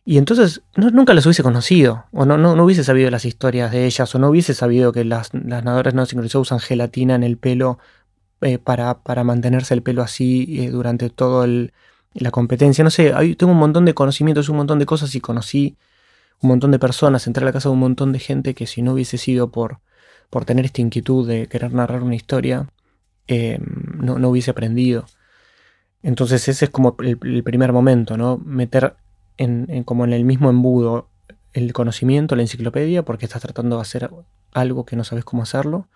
Y 0.06 0.20
entonces 0.20 0.62
nunca 0.76 1.16
las 1.16 1.26
hubiese 1.26 1.42
conocido, 1.42 2.06
o 2.12 2.26
no, 2.26 2.38
no, 2.38 2.64
hubiese 2.64 2.84
sabido 2.84 3.10
las 3.10 3.26
historias 3.26 3.72
de 3.72 3.86
ellas, 3.86 4.14
o 4.14 4.20
no 4.20 4.30
hubiese 4.30 4.54
sabido 4.54 4.92
que 4.94 5.04
las, 5.04 5.34
las 5.34 5.64
nadadoras 5.64 5.96
no 5.96 6.06
sincronizadas 6.06 6.44
usan 6.44 6.60
gelatina 6.60 7.16
en 7.16 7.24
el 7.24 7.38
pelo 7.38 7.80
eh, 8.42 8.60
para, 8.60 9.00
para, 9.00 9.24
mantenerse 9.24 9.74
el 9.74 9.82
pelo 9.82 10.04
así 10.04 10.68
durante 10.68 11.10
toda 11.10 11.48
la 12.14 12.32
competencia. 12.32 12.84
No 12.84 12.92
sé, 12.92 13.14
tengo 13.36 13.52
un 13.52 13.58
montón 13.58 13.86
de 13.86 13.96
conocimientos, 13.96 14.48
un 14.48 14.58
montón 14.58 14.78
de 14.78 14.86
cosas 14.86 15.16
y 15.16 15.22
conocí 15.22 15.76
un 16.42 16.50
montón 16.50 16.72
de 16.72 16.80
personas, 16.80 17.28
entré 17.28 17.44
a 17.44 17.46
la 17.46 17.54
casa 17.54 17.70
de 17.70 17.74
un 17.74 17.80
montón 17.80 18.12
de 18.12 18.20
gente 18.20 18.54
que 18.54 18.68
si 18.68 18.82
no 18.82 18.94
hubiese 18.94 19.18
sido 19.18 19.52
por, 19.52 19.80
por 20.30 20.46
tener 20.46 20.66
esta 20.66 20.82
inquietud 20.82 21.28
de 21.28 21.48
querer 21.48 21.74
narrar 21.74 22.04
una 22.04 22.16
historia, 22.16 22.68
eh, 23.28 23.60
no, 23.60 24.30
hubiese 24.30 24.52
aprendido. 24.52 25.06
Entonces 26.04 26.48
ese 26.48 26.66
es 26.66 26.72
como 26.72 26.96
el, 27.00 27.44
primer 27.44 27.74
momento, 27.74 28.18
¿no? 28.18 28.38
Meter 28.38 28.96
como 29.86 30.06
en 30.06 30.14
el 30.14 30.26
mismo 30.26 30.50
embudo 30.50 31.10
el 31.54 31.72
conocimiento, 31.74 32.36
la 32.36 32.44
enciclopedia, 32.44 33.04
porque 33.04 33.26
estás 33.26 33.42
tratando 33.42 33.78
de 33.78 33.82
hacer 33.82 34.10
algo 34.52 34.86
que 34.86 34.96
no 34.96 35.04
sabes 35.04 35.24
cómo 35.24 35.44
hacerlo, 35.44 35.88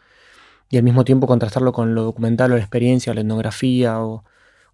y 0.69 0.77
al 0.77 0.83
mismo 0.83 1.03
tiempo 1.03 1.27
contrastarlo 1.27 1.73
con 1.73 1.95
lo 1.95 2.03
documental 2.03 2.51
o 2.51 2.55
la 2.55 2.61
experiencia, 2.61 3.11
o 3.11 3.13
la 3.13 3.21
etnografía, 3.21 3.99
o, 4.01 4.23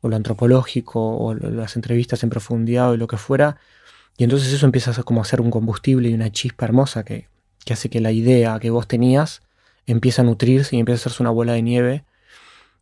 lo 0.04 0.16
antropológico, 0.16 1.18
o 1.18 1.34
las 1.34 1.76
entrevistas 1.76 2.24
en 2.24 2.30
profundidad, 2.30 2.92
o 2.92 2.98
lo 2.98 3.08
que 3.08 3.18
fuera, 3.18 3.58
y 4.18 4.24
entonces 4.24 4.54
eso 4.54 4.66
empieza 4.66 4.92
a 4.92 5.04
como 5.04 5.22
a 5.22 5.26
ser 5.26 5.42
un 5.42 5.50
combustible 5.52 6.10
y 6.10 6.14
una 6.14 6.32
chispa 6.32 6.66
hermosa 6.66 7.04
que, 7.04 7.28
hace 7.70 7.90
que 7.90 8.00
la 8.00 8.12
idea 8.12 8.60
que 8.60 8.70
vos 8.70 8.88
tenías 8.88 9.42
empiece 9.88 10.22
a 10.22 10.24
nutrirse 10.24 10.76
y 10.76 10.80
empieza 10.80 11.00
a 11.00 11.02
hacerse 11.02 11.24
una 11.24 11.32
bola 11.32 11.54
de 11.54 11.64
nieve. 11.64 12.04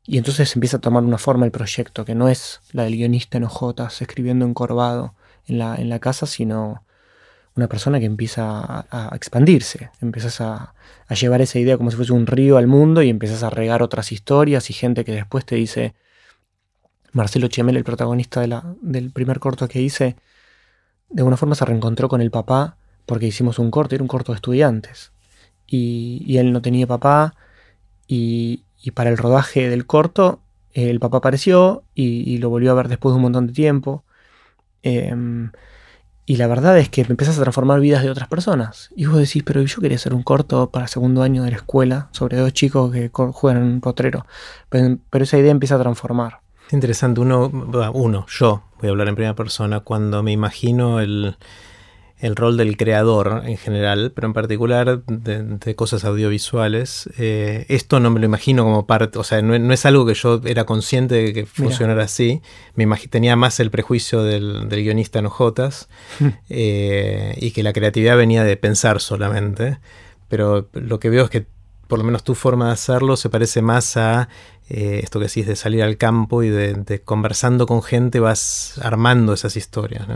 Y 0.06 0.18
entonces 0.18 0.54
empieza 0.56 0.78
a 0.78 0.82
tomar 0.82 1.04
una 1.04 1.18
forma 1.18 1.46
el 1.46 1.52
proyecto, 1.52 2.04
que 2.04 2.16
no 2.16 2.28
es 2.28 2.60
la 2.74 2.84
del 2.84 2.98
guionista 2.98 3.38
en 3.38 3.48
escribiendo 4.02 4.46
encorvado 4.46 5.16
en 5.48 5.60
la, 5.60 5.76
en 5.76 5.90
la 5.90 6.00
casa, 6.00 6.26
sino 6.26 6.84
una 7.56 7.68
persona 7.68 8.00
que 8.00 8.06
empieza 8.06 8.86
a, 8.90 9.16
expandirse. 9.16 9.92
Empiezas 10.02 10.42
a, 10.42 10.74
llevar 11.10 11.42
esa 11.42 11.60
idea 11.60 11.78
como 11.78 11.92
si 11.92 11.98
fuese 11.98 12.14
un 12.14 12.26
río 12.26 12.58
al 12.58 12.66
mundo 12.68 13.04
y 13.04 13.10
empiezas 13.10 13.44
a 13.44 13.52
regar 13.52 13.84
otras 13.84 14.12
historias 14.12 14.70
y 14.70 14.74
gente 14.74 15.06
que 15.06 15.12
después 15.12 15.46
te 15.46 15.56
dice, 15.56 15.94
Marcelo 17.12 17.48
Chemel, 17.48 17.78
el 17.78 17.84
protagonista 17.84 18.42
de 18.42 18.48
la, 18.48 18.76
del 18.82 19.12
primer 19.12 19.40
corto 19.40 19.68
que 19.68 19.82
hice, 19.82 20.16
de 21.10 21.22
alguna 21.22 21.38
forma 21.38 21.54
se 21.54 21.66
reencontró 21.66 22.10
con 22.10 22.22
el 22.22 22.32
papá 22.32 22.78
porque 23.06 23.28
hicimos 23.28 23.60
un 23.60 23.70
corto, 23.70 23.94
era 23.94 24.04
un 24.04 24.08
corto 24.08 24.32
de 24.32 24.38
estudiantes. 24.38 25.12
Y, 25.68 26.38
él 26.38 26.52
no 26.52 26.62
tenía 26.62 26.88
papá 26.88 27.36
y, 28.08 28.66
para 28.96 29.10
el 29.10 29.18
rodaje 29.18 29.70
del 29.70 29.86
corto 29.86 30.42
el 30.74 31.00
papá 31.00 31.18
apareció 31.18 31.84
y, 31.94 32.38
lo 32.40 32.50
volvió 32.50 32.72
a 32.72 32.76
ver 32.76 32.88
después 32.88 33.14
de 33.14 33.18
un 33.18 33.22
montón 33.22 33.48
de 33.48 33.54
tiempo. 33.54 34.04
Em, 34.84 35.52
y 36.26 36.38
la 36.38 36.48
verdad 36.48 36.78
es 36.78 36.90
que 36.90 37.02
empezás 37.02 37.38
a 37.38 37.42
transformar 37.42 37.80
vidas 37.80 38.04
de 38.04 38.10
otras 38.10 38.30
personas. 38.30 38.92
Y 38.96 39.06
vos 39.08 39.18
decís, 39.18 39.44
pero 39.44 39.62
yo 39.62 39.82
quería 39.82 39.98
hacer 39.98 40.14
un 40.14 40.24
corto 40.24 40.70
para 40.70 40.88
segundo 40.88 41.22
año 41.24 41.44
de 41.44 41.52
la 41.52 41.58
escuela 41.58 42.10
sobre 42.12 42.38
dos 42.38 42.54
chicos 42.54 42.92
que 42.92 43.10
juegan 43.12 43.62
en 43.62 43.68
un 43.68 43.82
potrero. 43.82 44.26
Pero, 44.70 44.98
pero 45.10 45.24
esa 45.24 45.38
idea 45.38 45.52
empieza 45.52 45.76
a 45.76 45.80
transformar. 45.80 46.40
Es 46.68 46.74
interesante, 46.74 47.20
uno, 47.20 47.52
uno, 47.94 48.26
yo, 48.30 48.64
voy 48.80 48.88
a 48.88 48.92
hablar 48.92 49.10
en 49.10 49.16
primera 49.16 49.36
persona, 49.36 49.82
cuando 49.82 50.24
me 50.24 50.32
imagino 50.32 51.02
el, 51.02 51.36
rol 52.36 52.56
del 52.56 52.78
creador 52.78 53.44
en 53.46 53.58
general, 53.58 54.14
pero 54.16 54.28
en 54.28 54.34
particular 54.34 55.04
de, 55.06 55.76
cosas 55.76 56.06
audiovisuales, 56.06 57.10
eh, 57.18 57.66
esto 57.68 58.00
no 58.00 58.10
me 58.12 58.20
lo 58.22 58.26
imagino 58.26 58.64
como 58.64 58.88
parte, 58.88 59.20
o 59.20 59.24
sea, 59.24 59.42
no, 59.42 59.74
es 59.74 59.86
algo 59.86 60.06
que 60.06 60.14
yo 60.14 60.42
era 60.46 60.66
consciente 60.66 61.16
de 61.16 61.34
que 61.34 61.46
funcionara 61.46 62.04
así, 62.04 62.42
me 62.76 62.88
tenía 63.10 63.36
más 63.36 63.60
el 63.60 63.72
prejuicio 63.72 64.24
del, 64.24 64.68
guionista 64.70 65.20
en 65.20 65.26
ojotas 65.26 65.90
eh, 66.50 67.36
y 67.38 67.52
que 67.52 67.62
la 67.62 67.74
creatividad 67.74 68.16
venía 68.16 68.44
de 68.44 68.56
pensar 68.58 69.02
solamente, 69.02 69.80
pero 70.30 70.70
lo 70.74 71.00
que 71.00 71.10
veo 71.10 71.26
es 71.26 71.30
que 71.30 71.46
por 71.88 72.00
lo 72.00 72.06
menos 72.06 72.24
tu 72.24 72.36
forma 72.36 72.68
de 72.68 72.74
hacerlo 72.74 73.18
se 73.18 73.30
parece 73.30 73.62
más 73.62 73.98
a 73.98 74.30
eh, 74.70 75.02
esto 75.04 75.20
que 75.20 75.26
decís 75.26 75.46
de 75.46 75.58
salir 75.58 75.84
al 75.84 75.98
campo 75.98 76.42
y 76.42 76.50
de, 76.50 77.02
conversando 77.04 77.68
con 77.68 77.84
gente 77.84 78.22
vas 78.22 78.80
armando 78.82 79.34
esas 79.34 79.58
historias. 79.58 80.08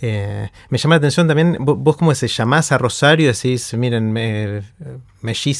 Eh, 0.00 0.50
me 0.70 0.78
llama 0.78 0.94
la 0.94 0.98
atención 0.98 1.28
también, 1.28 1.58
vos, 1.60 1.96
como 1.96 2.14
se 2.14 2.28
llamás 2.28 2.72
a 2.72 2.78
Rosario 2.78 3.26
y 3.28 3.32
decís, 3.32 3.74
miren, 3.74 4.12
me, 4.12 4.62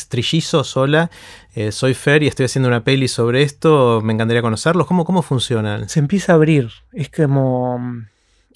trillizo 0.09 0.65
sola, 0.65 1.11
eh, 1.55 1.73
soy 1.73 1.93
Fer 1.93 2.23
y 2.23 2.27
estoy 2.27 2.47
haciendo 2.47 2.69
una 2.69 2.85
peli 2.85 3.07
sobre 3.07 3.43
esto, 3.43 4.01
me 4.03 4.15
encantaría 4.15 4.41
conocerlos. 4.41 4.87
¿Cómo, 4.87 5.05
cómo 5.05 5.21
funciona? 5.21 5.87
Se 5.89 6.01
empieza 6.01 6.33
a 6.33 6.37
abrir, 6.37 6.71
es 6.93 7.11
como... 7.11 8.07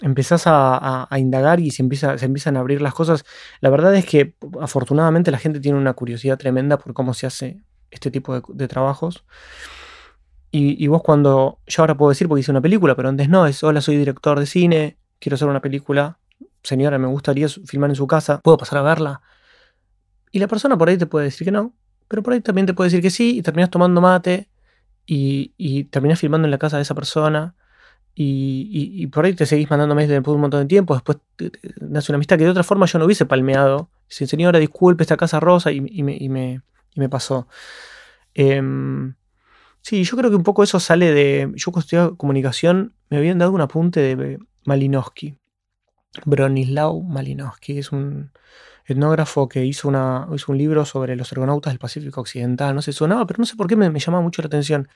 empezás 0.00 0.44
a, 0.46 1.08
indagar 1.16 1.60
y 1.60 1.70
se, 1.70 1.82
empieza, 1.82 2.18
se 2.18 2.26
empiezan 2.26 2.56
a 2.56 2.60
abrir 2.60 2.82
las 2.82 2.94
cosas. 2.94 3.24
La 3.60 3.70
verdad 3.70 3.94
es 3.94 4.04
que 4.04 4.34
afortunadamente 4.60 5.30
la 5.30 5.38
gente 5.38 5.60
tiene 5.60 5.78
una 5.78 5.94
curiosidad 5.94 6.38
tremenda 6.38 6.78
por 6.78 6.92
cómo 6.94 7.14
se 7.14 7.26
hace 7.26 7.62
este 7.90 8.10
tipo 8.10 8.40
de, 8.40 8.68
trabajos. 8.68 9.24
Y, 10.50 10.86
vos 10.86 11.02
cuando, 11.02 11.58
yo 11.66 11.82
ahora 11.82 11.98
puedo 11.98 12.08
decir 12.08 12.28
porque 12.28 12.40
hice 12.40 12.50
una 12.50 12.62
película, 12.62 12.94
pero 12.94 13.10
antes 13.10 13.28
no, 13.28 13.46
es, 13.46 13.62
hola, 13.62 13.82
soy 13.82 13.98
director 13.98 14.40
de 14.40 14.46
cine, 14.46 14.96
quiero 15.18 15.34
hacer 15.34 15.48
una 15.48 15.60
película, 15.60 16.18
señora, 16.62 16.98
me 16.98 17.08
gustaría 17.08 17.46
filmar 17.48 17.90
en 17.90 17.96
su 17.96 18.06
casa, 18.06 18.40
¿puedo 18.40 18.56
pasar 18.56 18.78
a 18.78 18.82
verla? 18.82 19.20
Y 20.32 20.38
la 20.38 20.48
persona 20.48 20.78
por 20.78 20.88
ahí 20.88 20.96
te 20.96 21.04
puede 21.04 21.26
decir 21.26 21.44
que 21.44 21.50
no, 21.50 21.74
pero 22.08 22.22
por 22.22 22.32
ahí 22.32 22.40
también 22.40 22.66
te 22.66 22.72
puede 22.72 22.88
decir 22.88 23.02
que 23.02 23.10
sí, 23.10 23.36
y 23.36 23.42
terminas 23.42 23.68
tomando 23.68 24.00
mate, 24.00 24.48
y, 25.04 25.52
y 25.58 25.84
terminas 25.84 26.20
filmando 26.20 26.46
en 26.46 26.52
la 26.52 26.58
casa 26.58 26.76
de 26.76 26.82
esa 26.84 26.94
persona, 26.94 27.54
y, 28.18 29.06
por 29.08 29.26
ahí 29.26 29.34
te 29.34 29.44
seguís 29.44 29.68
mandando 29.68 29.94
mails 29.94 30.08
después 30.08 30.32
de 30.32 30.36
un 30.36 30.40
montón 30.40 30.60
de 30.60 30.66
tiempo, 30.66 30.94
después 30.94 31.18
nace 31.82 32.10
una 32.10 32.16
amistad 32.16 32.38
que 32.38 32.44
de 32.44 32.50
otra 32.50 32.62
forma 32.62 32.86
yo 32.86 32.98
no 32.98 33.04
hubiese 33.04 33.26
palmeado. 33.26 33.90
Dice, 34.08 34.26
señora, 34.26 34.58
disculpe 34.58 35.04
esta 35.04 35.18
casa 35.18 35.38
rosa 35.38 35.70
y, 35.70 35.82
me, 35.82 36.62
me, 36.94 37.08
pasó. 37.10 37.46
Em, 38.32 39.14
sí, 39.82 40.02
yo 40.02 40.16
creo 40.16 40.30
que 40.30 40.36
un 40.36 40.44
poco 40.44 40.62
eso 40.62 40.80
sale 40.80 41.12
de. 41.12 41.52
Yo 41.56 41.72
cuando 41.72 41.84
estudiaba 41.84 42.16
comunicación 42.16 42.94
me 43.10 43.18
habían 43.18 43.36
dado 43.36 43.52
un 43.52 43.60
apunte 43.60 44.00
de 44.00 44.38
Malinowski. 44.64 45.38
Bronislau 46.24 47.02
Malinowski, 47.02 47.78
es 47.78 47.92
un 47.92 48.30
etnógrafo 48.86 49.46
que 49.46 49.66
hizo, 49.66 49.88
una, 49.88 50.26
hizo 50.34 50.52
un 50.52 50.56
libro 50.56 50.86
sobre 50.86 51.16
los 51.16 51.30
ergonautas 51.32 51.74
del 51.74 51.78
Pacífico 51.78 52.22
Occidental. 52.22 52.74
No 52.74 52.80
sé, 52.80 52.94
sonaba, 52.94 53.26
pero 53.26 53.40
no 53.40 53.44
sé 53.44 53.56
por 53.56 53.66
qué 53.66 53.76
me, 53.76 53.90
me 53.90 54.00
llamaba 54.00 54.22
mucho 54.22 54.40
la 54.40 54.46
atención. 54.46 54.88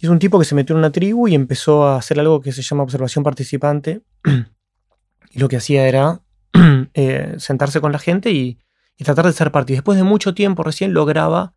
Es 0.00 0.08
un 0.08 0.18
tipo 0.20 0.38
que 0.38 0.44
se 0.44 0.54
metió 0.54 0.74
en 0.74 0.78
una 0.78 0.92
tribu 0.92 1.26
y 1.26 1.34
empezó 1.34 1.86
a 1.86 1.96
hacer 1.96 2.20
algo 2.20 2.40
que 2.40 2.52
se 2.52 2.62
llama 2.62 2.84
observación 2.84 3.24
participante. 3.24 4.02
y 5.30 5.38
lo 5.38 5.48
que 5.48 5.56
hacía 5.56 5.88
era 5.88 6.20
eh, 6.94 7.34
sentarse 7.38 7.80
con 7.80 7.90
la 7.90 7.98
gente 7.98 8.30
y, 8.30 8.58
tratar 8.98 9.26
de 9.26 9.32
ser 9.32 9.52
parte. 9.52 9.72
Y 9.72 9.76
después 9.76 9.96
de 9.96 10.04
mucho 10.04 10.34
tiempo 10.34 10.62
recién 10.62 10.92
lograba 10.92 11.54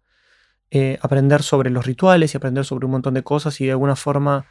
eh, 0.70 1.00
aprender 1.02 1.42
sobre 1.42 1.70
los 1.70 1.86
rituales 1.86 2.34
y 2.34 2.38
aprender 2.38 2.66
sobre 2.66 2.86
un 2.86 2.92
montón 2.92 3.16
de 3.16 3.24
cosas 3.24 3.60
y 3.62 3.66
de 3.66 3.72
alguna 3.72 3.96
forma 3.96 4.46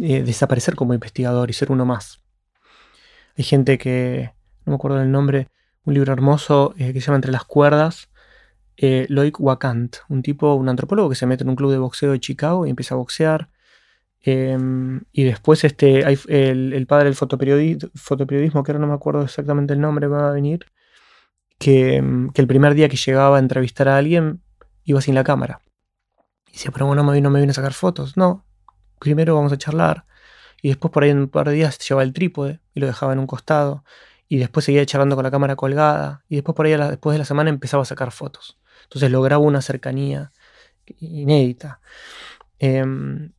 eh, 0.00 0.22
desaparecer 0.22 0.74
como 0.74 0.94
investigador 0.94 1.48
y 1.48 1.52
ser 1.52 1.70
uno 1.70 1.86
más. 1.86 2.20
Hay 3.36 3.44
gente 3.44 3.78
que, 3.78 4.32
no 4.64 4.72
me 4.72 4.74
acuerdo 4.74 4.98
del 4.98 5.12
nombre, 5.12 5.48
un 5.84 5.94
libro 5.94 6.12
hermoso 6.12 6.74
que 6.76 6.92
se 6.92 7.00
llama 7.00 7.16
Entre 7.16 7.30
las 7.30 7.44
cuerdas, 7.44 8.07
eh, 8.80 9.06
Loic 9.08 9.40
Wakant, 9.40 9.96
un 10.08 10.22
tipo, 10.22 10.54
un 10.54 10.68
antropólogo 10.68 11.08
que 11.10 11.16
se 11.16 11.26
mete 11.26 11.42
en 11.42 11.50
un 11.50 11.56
club 11.56 11.72
de 11.72 11.78
boxeo 11.78 12.12
de 12.12 12.20
Chicago 12.20 12.64
y 12.64 12.70
empieza 12.70 12.94
a 12.94 12.98
boxear. 12.98 13.50
Em, 14.20 15.02
y 15.12 15.24
después 15.24 15.64
este, 15.64 16.00
el, 16.06 16.86
padre 16.86 17.06
del 17.06 17.14
fotoperiodismo, 17.16 18.62
que 18.62 18.72
ahora 18.72 18.80
no 18.80 18.86
me 18.86 18.94
acuerdo 18.94 19.22
exactamente 19.22 19.74
el 19.74 19.80
nombre, 19.80 20.06
va 20.06 20.28
a 20.28 20.32
venir, 20.32 20.66
em, 21.60 22.30
que, 22.30 22.40
el 22.40 22.46
primer 22.46 22.74
día 22.74 22.88
que 22.88 22.96
llegaba 22.96 23.36
a 23.36 23.40
entrevistar 23.40 23.88
a 23.88 23.96
alguien 23.96 24.42
iba 24.84 25.00
sin 25.00 25.14
la 25.14 25.24
cámara. 25.24 25.60
Y 26.48 26.52
decía, 26.52 26.70
pero 26.72 26.86
bueno, 26.86 27.02
no 27.02 27.10
me, 27.12 27.20
no 27.20 27.30
me 27.30 27.40
viene 27.40 27.50
a 27.50 27.54
sacar 27.54 27.72
fotos. 27.74 28.16
No, 28.16 28.46
primero 29.00 29.34
vamos 29.34 29.52
a 29.52 29.58
charlar. 29.58 30.06
Y 30.62 30.68
después 30.68 30.92
por 30.92 31.04
ahí 31.04 31.10
en 31.10 31.18
un 31.18 31.28
par 31.28 31.48
de 31.48 31.54
días 31.54 31.78
llevaba 31.78 32.04
el 32.04 32.12
trípode 32.12 32.60
y 32.74 32.80
lo 32.80 32.86
dejaba 32.86 33.12
en 33.12 33.18
un 33.18 33.26
costado. 33.26 33.84
Y 34.28 34.38
después 34.38 34.64
seguía 34.66 34.84
charlando 34.86 35.16
con 35.16 35.24
la 35.24 35.30
cámara 35.30 35.56
colgada. 35.56 36.24
Y 36.28 36.36
después 36.36 36.54
por 36.54 36.66
ahí, 36.66 36.76
después 36.76 37.14
de 37.14 37.18
la 37.18 37.24
semana, 37.24 37.50
empezaba 37.50 37.82
a 37.82 37.86
sacar 37.86 38.12
fotos. 38.12 38.57
Entonces 38.84 39.10
lograba 39.10 39.42
una 39.42 39.62
cercanía 39.62 40.32
inédita. 41.00 41.80
Em, 42.58 43.30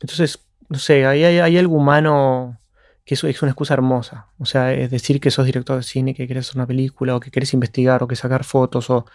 entonces, 0.00 0.38
no 0.68 0.78
sé, 0.78 1.06
hay, 1.06 1.24
hay, 1.24 1.58
algo 1.58 1.76
humano 1.76 2.58
que 3.04 3.14
es, 3.14 3.24
es, 3.24 3.42
una 3.42 3.50
excusa 3.50 3.74
hermosa. 3.74 4.28
O 4.38 4.46
sea, 4.46 4.72
es 4.72 4.90
decir 4.90 5.20
que 5.20 5.30
sos 5.30 5.46
director 5.46 5.76
de 5.76 5.82
cine, 5.82 6.14
que 6.14 6.26
querés 6.26 6.48
hacer 6.48 6.58
una 6.58 6.66
película, 6.66 7.16
o 7.16 7.20
que 7.20 7.30
querés 7.30 7.52
investigar, 7.54 8.02
o 8.02 8.08
que 8.08 8.16
sacar 8.16 8.44
fotos, 8.44 8.90
o 8.90 9.06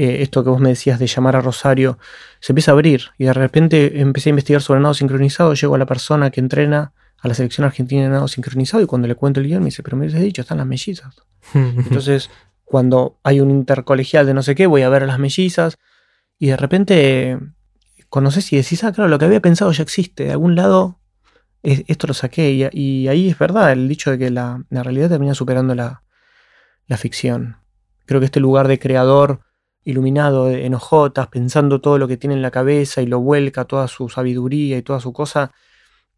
eh, 0.00 0.22
esto 0.22 0.44
que 0.44 0.50
vos 0.50 0.60
me 0.60 0.68
decías 0.68 1.00
de 1.00 1.08
llamar 1.08 1.34
a 1.34 1.40
Rosario, 1.40 1.98
se 2.38 2.52
empieza 2.52 2.70
a 2.70 2.74
abrir. 2.74 3.10
Y 3.18 3.24
de 3.24 3.32
repente 3.32 4.00
empecé 4.00 4.28
a 4.28 4.30
investigar 4.30 4.62
sobre 4.62 4.78
nado 4.78 4.94
sincronizado, 4.94 5.54
llego 5.54 5.74
a 5.74 5.78
la 5.78 5.86
persona 5.86 6.30
que 6.30 6.38
entrena 6.40 6.92
a 7.20 7.26
la 7.26 7.34
selección 7.34 7.64
argentina 7.64 8.04
de 8.04 8.08
nado 8.10 8.28
sincronizado, 8.28 8.80
y 8.80 8.86
cuando 8.86 9.08
le 9.08 9.16
cuento 9.16 9.40
el 9.40 9.48
guion 9.48 9.58
me 9.58 9.66
dice, 9.66 9.82
pero 9.82 9.96
me 9.96 10.06
has 10.06 10.12
dicho, 10.12 10.42
están 10.42 10.58
las 10.58 10.68
mellizas. 10.68 11.16
Entonces, 11.52 12.30
cuando 12.68 13.18
hay 13.24 13.40
un 13.40 13.50
intercolegial 13.50 14.26
de 14.26 14.34
no 14.34 14.42
sé 14.42 14.54
qué, 14.54 14.66
voy 14.66 14.82
a 14.82 14.88
ver 14.88 15.02
a 15.02 15.06
las 15.06 15.18
mellizas 15.18 15.78
y 16.38 16.48
de 16.48 16.56
repente 16.56 17.38
conoces 18.08 18.52
y 18.52 18.56
decís, 18.56 18.84
ah, 18.84 18.92
claro, 18.92 19.08
lo 19.08 19.18
que 19.18 19.24
había 19.24 19.40
pensado 19.40 19.72
ya 19.72 19.82
existe, 19.82 20.24
de 20.24 20.32
algún 20.32 20.54
lado 20.54 20.98
esto 21.62 22.06
lo 22.06 22.14
saqué 22.14 22.70
y, 22.72 23.08
ahí 23.08 23.28
es 23.28 23.38
verdad 23.38 23.72
el 23.72 23.88
dicho 23.88 24.10
de 24.10 24.18
que 24.18 24.30
la, 24.30 24.64
realidad 24.70 25.08
termina 25.08 25.34
superando 25.34 25.74
la, 25.74 26.02
ficción. 26.96 27.56
Creo 28.06 28.20
que 28.20 28.26
este 28.26 28.40
lugar 28.40 28.68
de 28.68 28.78
creador 28.78 29.40
iluminado 29.84 30.50
en 30.50 30.74
hojotas, 30.74 31.28
pensando 31.28 31.80
todo 31.80 31.98
lo 31.98 32.08
que 32.08 32.16
tiene 32.16 32.34
en 32.34 32.42
la 32.42 32.50
cabeza 32.50 33.02
y 33.02 33.06
lo 33.06 33.20
vuelca, 33.20 33.66
toda 33.66 33.88
su 33.88 34.08
sabiduría 34.08 34.78
y 34.78 34.82
toda 34.82 35.00
su 35.00 35.12
cosa, 35.12 35.52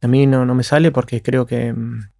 a 0.00 0.06
mí 0.06 0.26
no, 0.26 0.46
me 0.54 0.62
sale 0.62 0.92
porque 0.92 1.22
creo 1.22 1.46
que 1.46 1.72
mm, 1.72 2.10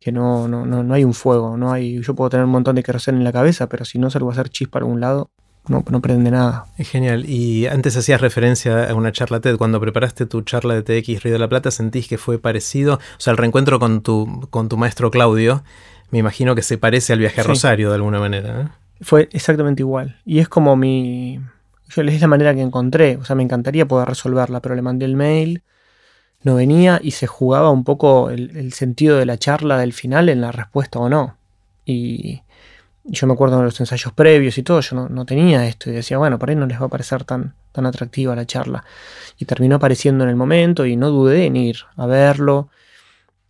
que 0.00 0.12
no, 0.12 0.46
no, 0.46 0.64
no, 0.64 0.94
hay 0.94 1.04
un 1.04 1.14
fuego, 1.14 1.56
no 1.56 1.72
hay, 1.72 2.00
yo 2.00 2.14
puedo 2.14 2.30
tener 2.30 2.46
un 2.46 2.52
montón 2.52 2.76
de 2.76 2.82
queroseno 2.82 3.18
en 3.18 3.24
la 3.24 3.32
cabeza, 3.32 3.68
pero 3.68 3.84
si 3.84 3.98
no 3.98 4.10
salgo 4.10 4.30
a 4.30 4.32
hacer 4.32 4.48
chispa 4.48 4.74
para 4.74 4.84
algún 4.84 5.00
lado, 5.00 5.30
no, 5.66 5.84
no 5.90 6.00
prende 6.00 6.30
nada. 6.30 6.66
Es 6.78 6.88
genial. 6.88 7.28
Y 7.28 7.66
antes 7.66 7.96
hacías 7.96 8.20
referencia 8.20 8.88
a 8.88 8.94
una 8.94 9.12
charla 9.12 9.40
TED. 9.40 9.58
Cuando 9.58 9.80
preparaste 9.80 10.24
tu 10.24 10.40
charla 10.40 10.80
de 10.80 10.82
TX 10.82 11.22
Río 11.22 11.34
de 11.34 11.38
la 11.38 11.48
Plata, 11.48 11.70
¿sentís 11.70 12.08
que 12.08 12.16
fue 12.16 12.38
parecido? 12.38 12.94
O 12.94 13.20
sea, 13.20 13.32
el 13.32 13.36
reencuentro 13.36 13.78
con 13.78 14.02
tu, 14.02 14.46
con 14.48 14.70
tu 14.70 14.78
maestro 14.78 15.10
Claudio, 15.10 15.62
me 16.10 16.18
imagino 16.18 16.54
que 16.54 16.62
se 16.62 16.78
parece 16.78 17.12
al 17.12 17.18
viaje 17.18 17.42
a 17.42 17.44
Rosario 17.44 17.90
de 17.90 17.96
alguna 17.96 18.18
manera. 18.18 18.62
¿eh? 18.62 18.68
Fue 19.02 19.28
exactamente 19.32 19.82
igual. 19.82 20.18
Y 20.24 20.38
es 20.38 20.48
como 20.48 20.74
mi... 20.74 21.40
Yo 21.90 22.02
es 22.02 22.20
la 22.20 22.28
manera 22.28 22.54
que 22.54 22.62
encontré. 22.62 23.16
O 23.16 23.24
sea, 23.24 23.36
me 23.36 23.42
encantaría 23.42 23.86
poder 23.86 24.08
resolverla, 24.08 24.60
pero 24.60 24.74
le 24.74 24.82
mandé 24.82 25.04
el 25.04 25.16
mail 25.16 25.62
no 26.42 26.54
venía 26.54 27.00
y 27.02 27.12
se 27.12 27.26
jugaba 27.26 27.70
un 27.70 27.84
poco 27.84 28.30
el, 28.30 28.72
sentido 28.72 29.18
de 29.18 29.26
la 29.26 29.38
charla 29.38 29.78
del 29.78 29.92
final 29.92 30.28
en 30.28 30.40
la 30.40 30.52
respuesta 30.52 30.98
o 30.98 31.08
no. 31.08 31.36
Y 31.84 32.42
yo 33.04 33.26
me 33.26 33.32
acuerdo 33.32 33.58
de 33.58 33.64
los 33.64 33.80
ensayos 33.80 34.12
previos 34.12 34.58
y 34.58 34.62
todo, 34.62 34.80
yo 34.80 35.08
no, 35.08 35.24
tenía 35.24 35.66
esto 35.66 35.90
y 35.90 35.94
decía, 35.94 36.18
bueno, 36.18 36.38
por 36.38 36.50
ahí 36.50 36.56
no 36.56 36.66
les 36.66 36.80
va 36.80 36.86
a 36.86 36.90
parecer 36.90 37.24
tan, 37.24 37.54
tan 37.72 37.86
atractiva 37.86 38.36
la 38.36 38.46
charla. 38.46 38.84
Y 39.38 39.46
terminó 39.46 39.76
apareciendo 39.76 40.24
en 40.24 40.30
el 40.30 40.36
momento 40.36 40.86
y 40.86 40.96
no 40.96 41.10
dudé 41.10 41.46
en 41.46 41.56
ir 41.56 41.78
a 41.96 42.06
verlo. 42.06 42.68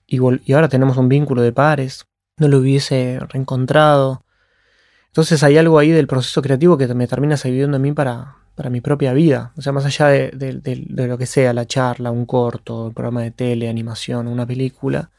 Y, 0.07 0.19
y 0.45 0.53
ahora 0.53 0.69
tenemos 0.69 0.97
un 0.97 1.09
vínculo 1.09 1.43
de 1.43 1.53
pares, 1.53 2.07
no 2.39 2.49
lo 2.49 2.59
hubiese 2.59 3.19
reencontrado. 3.29 4.25
Entonces 5.09 5.43
hay 5.43 5.59
algo 5.59 5.79
ahí 5.79 5.91
del 5.91 6.07
proceso 6.07 6.41
creativo 6.41 6.79
que 6.79 6.87
me 6.95 7.07
termina 7.07 7.37
sirviendo 7.37 7.77
a 7.77 7.81
mí 7.81 7.93
para, 7.93 8.37
para 8.59 8.71
mi 8.71 8.81
propia 8.81 9.13
vida. 9.13 9.53
O 9.57 9.63
sea, 9.63 9.73
más 9.73 9.85
allá 9.85 10.09
de, 10.09 10.85
lo 10.89 11.17
que 11.17 11.27
sea, 11.27 11.53
la 11.53 11.65
charla, 11.65 12.11
un 12.11 12.27
corto, 12.27 12.87
un 12.87 12.93
programa 12.93 13.23
de 13.23 13.31
tele, 13.31 13.69
animación, 13.69 14.27
una 14.27 14.45
película. 14.47 15.13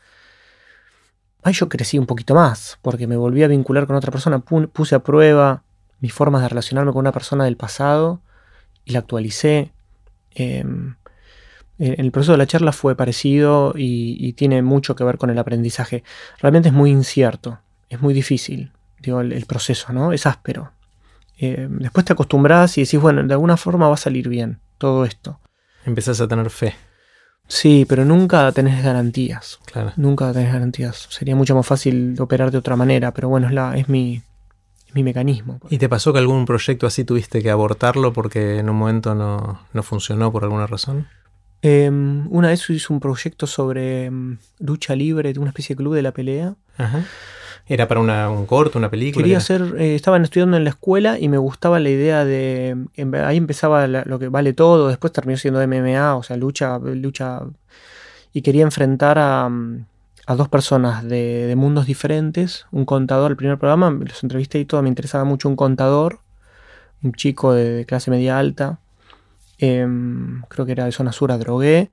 Ahí 1.42 1.54
yo 1.54 1.70
crecí 1.70 1.98
un 1.98 2.06
poquito 2.06 2.36
más, 2.36 2.78
porque 2.82 3.08
me 3.08 3.16
volví 3.16 3.42
a 3.42 3.48
vincular 3.48 3.88
con 3.88 3.96
otra 3.96 4.12
persona, 4.12 4.40
puse 4.40 4.94
a 4.94 5.00
prueba 5.00 5.64
mis 6.02 6.12
formas 6.12 6.42
de 6.42 6.50
relacionarme 6.50 6.92
con 6.92 7.00
una 7.00 7.14
persona 7.14 7.46
del 7.46 7.56
pasado 7.56 8.20
y 8.84 8.92
la 8.92 9.00
actualicé. 9.00 9.72
Em, 10.32 10.96
el 11.78 12.12
proceso 12.12 12.34
de 12.34 12.40
la 12.40 12.46
charla 12.46 12.74
fue 12.74 12.98
parecido 12.98 13.72
y, 13.74 14.34
tiene 14.34 14.62
mucho 14.64 14.98
que 14.98 15.06
ver 15.06 15.18
con 15.18 15.30
el 15.30 15.40
aprendizaje. 15.40 16.04
Realmente 16.40 16.68
es 16.68 16.76
muy 16.76 16.92
incierto, 16.92 17.60
es 17.88 18.02
muy 18.02 18.14
difícil, 18.14 18.74
digo, 19.00 19.22
el 19.22 19.46
proceso, 19.46 19.94
¿no? 19.94 20.12
Es 20.12 20.26
áspero. 20.26 20.74
Eh, 21.42 21.68
después 21.70 22.06
te 22.06 22.14
acostumbras 22.14 22.78
y 22.78 22.84
decís, 22.84 23.00
bueno, 23.00 23.24
de 23.24 23.34
alguna 23.34 23.56
forma 23.56 23.88
va 23.88 23.94
a 23.94 23.98
salir 23.98 24.28
bien 24.28 24.60
todo 24.78 25.06
esto. 25.06 25.40
Empezás 25.86 26.20
a 26.20 26.28
tener 26.28 26.50
fe. 26.50 26.76
Sí, 27.48 27.86
pero 27.88 28.06
nunca 28.06 28.52
tenés 28.52 28.84
garantías. 28.84 29.60
Claro. 29.66 29.94
Nunca 29.96 30.32
tenés 30.34 30.54
garantías. 30.54 31.08
Sería 31.10 31.36
mucho 31.36 31.56
más 31.56 31.66
fácil 31.66 32.16
operar 32.20 32.52
de 32.52 32.58
otra 32.58 32.76
manera, 32.76 33.14
pero 33.14 33.30
bueno, 33.30 33.48
es, 33.48 33.54
la, 33.54 33.76
es, 33.78 33.90
mi, 33.90 34.22
mi 34.94 35.02
mecanismo. 35.02 35.60
¿Y 35.70 35.78
te 35.78 35.90
pasó 35.90 36.14
que 36.14 36.20
algún 36.20 36.46
proyecto 36.46 36.86
así 36.86 37.06
tuviste 37.06 37.42
que 37.42 37.50
abortarlo 37.50 38.14
porque 38.14 38.60
en 38.60 38.70
un 38.70 38.76
momento 38.76 39.16
no, 39.16 39.84
funcionó 39.84 40.32
por 40.32 40.44
alguna 40.44 40.68
razón? 40.68 41.08
Em, 41.62 42.28
una 42.30 42.50
vez 42.50 42.70
hice 42.70 42.94
un 42.94 43.00
proyecto 43.00 43.48
sobre 43.48 44.06
em, 44.06 44.38
lucha 44.60 44.96
libre, 44.96 45.34
una 45.38 45.50
especie 45.50 45.76
de 45.76 45.78
club 45.78 45.96
de 45.96 46.02
la 46.02 46.12
pelea. 46.12 46.56
Ajá. 46.78 47.04
¿Era 47.70 47.88
para 47.88 48.02
un 48.32 48.48
corto, 48.48 48.80
una 48.80 48.90
película? 48.90 49.24
Quería 49.24 49.38
hacer, 49.38 49.76
eh, 49.78 49.94
estaban 49.94 50.24
estudiando 50.24 50.58
en 50.58 50.64
la 50.64 50.72
escuela 50.72 51.20
y 51.20 51.30
me 51.30 51.38
gustaba 51.38 51.80
la 51.80 51.90
idea 51.90 52.26
de, 52.26 52.76
ahí 53.24 53.38
empezaba 53.38 53.86
lo 53.86 54.18
que 54.18 54.28
vale 54.28 54.54
todo, 54.54 54.88
después 54.88 55.14
terminó 55.14 55.38
siendo 55.38 55.62
MMA, 55.62 56.16
o 56.16 56.24
sea, 56.24 56.36
lucha, 56.36 56.80
lucha, 56.80 57.42
y 58.34 58.42
quería 58.42 58.64
enfrentar 58.64 59.20
a, 59.20 59.48
dos 60.36 60.50
personas 60.50 61.08
de, 61.08 61.54
mundos 61.56 61.86
diferentes, 61.86 62.66
un 62.72 62.86
contador, 62.86 63.30
el 63.30 63.38
primer 63.38 63.60
programa, 63.60 63.92
los 63.92 64.24
entrevisté 64.24 64.60
y 64.60 64.66
todo, 64.66 64.82
me 64.82 64.90
interesaba 64.90 65.24
mucho 65.24 65.48
un 65.48 65.56
contador, 65.56 66.22
un 67.04 67.14
chico 67.14 67.54
de, 67.54 67.86
clase 67.86 68.10
media 68.10 68.40
alta, 68.40 68.80
em, 69.60 70.42
creo 70.50 70.66
que 70.66 70.72
era 70.72 70.86
de 70.86 70.92
zona 70.92 71.12
sur 71.12 71.32
a 71.32 71.38
Drogué, 71.38 71.92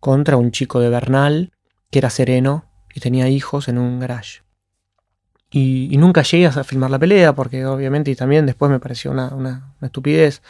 contra 0.00 0.38
un 0.38 0.52
chico 0.52 0.80
de 0.80 0.88
Bernal, 0.88 1.52
que 1.90 1.98
era 1.98 2.08
sereno, 2.08 2.64
y 2.94 3.00
tenía 3.00 3.28
hijos 3.28 3.68
en 3.68 3.76
un 3.76 4.00
garage. 4.00 4.45
Y, 5.50 5.96
nunca 5.96 6.22
llegué 6.22 6.46
a 6.46 6.64
filmar 6.64 6.90
la 6.90 6.98
pelea, 6.98 7.34
porque 7.34 7.64
obviamente 7.66 8.10
y 8.10 8.16
también 8.16 8.46
después 8.46 8.70
me 8.70 8.80
pareció 8.80 9.12
una, 9.12 9.74
estupidez. 9.80 10.42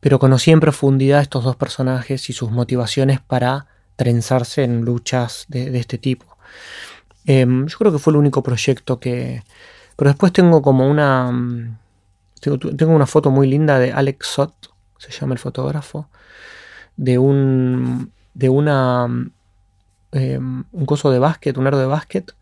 Pero 0.00 0.18
conocí 0.18 0.50
en 0.50 0.60
profundidad 0.60 1.20
estos 1.20 1.44
dos 1.44 1.56
personajes 1.56 2.28
y 2.30 2.32
sus 2.32 2.50
motivaciones 2.50 3.20
para 3.20 3.66
trenzarse 3.96 4.64
en 4.64 4.82
luchas 4.82 5.44
de, 5.48 5.78
este 5.78 5.98
tipo. 5.98 6.38
Em, 7.26 7.66
yo 7.66 7.78
creo 7.78 7.92
que 7.92 7.98
fue 7.98 8.12
el 8.12 8.16
único 8.16 8.42
proyecto 8.42 8.98
que... 8.98 9.44
Pero 9.96 10.10
después 10.10 10.32
tengo 10.32 10.62
como 10.62 10.88
una... 10.88 11.30
Mm, 11.30 11.78
tengo, 12.40 12.92
una 12.92 13.06
foto 13.06 13.30
muy 13.30 13.46
linda 13.46 13.78
de 13.78 13.92
Alex 13.92 14.26
Sott, 14.26 14.54
se 14.98 15.10
llama 15.12 15.34
el 15.34 15.38
fotógrafo, 15.38 16.08
de 16.96 17.18
un... 17.18 18.12
de 18.34 18.48
una... 18.48 19.06
Mm, 19.06 19.32
em, 20.12 20.64
un 20.72 20.86
coso 20.86 21.10
de 21.10 21.18
básquet, 21.18 21.56
un 21.58 21.66
aro 21.66 21.78
de 21.78 21.86
básquet, 21.86 22.34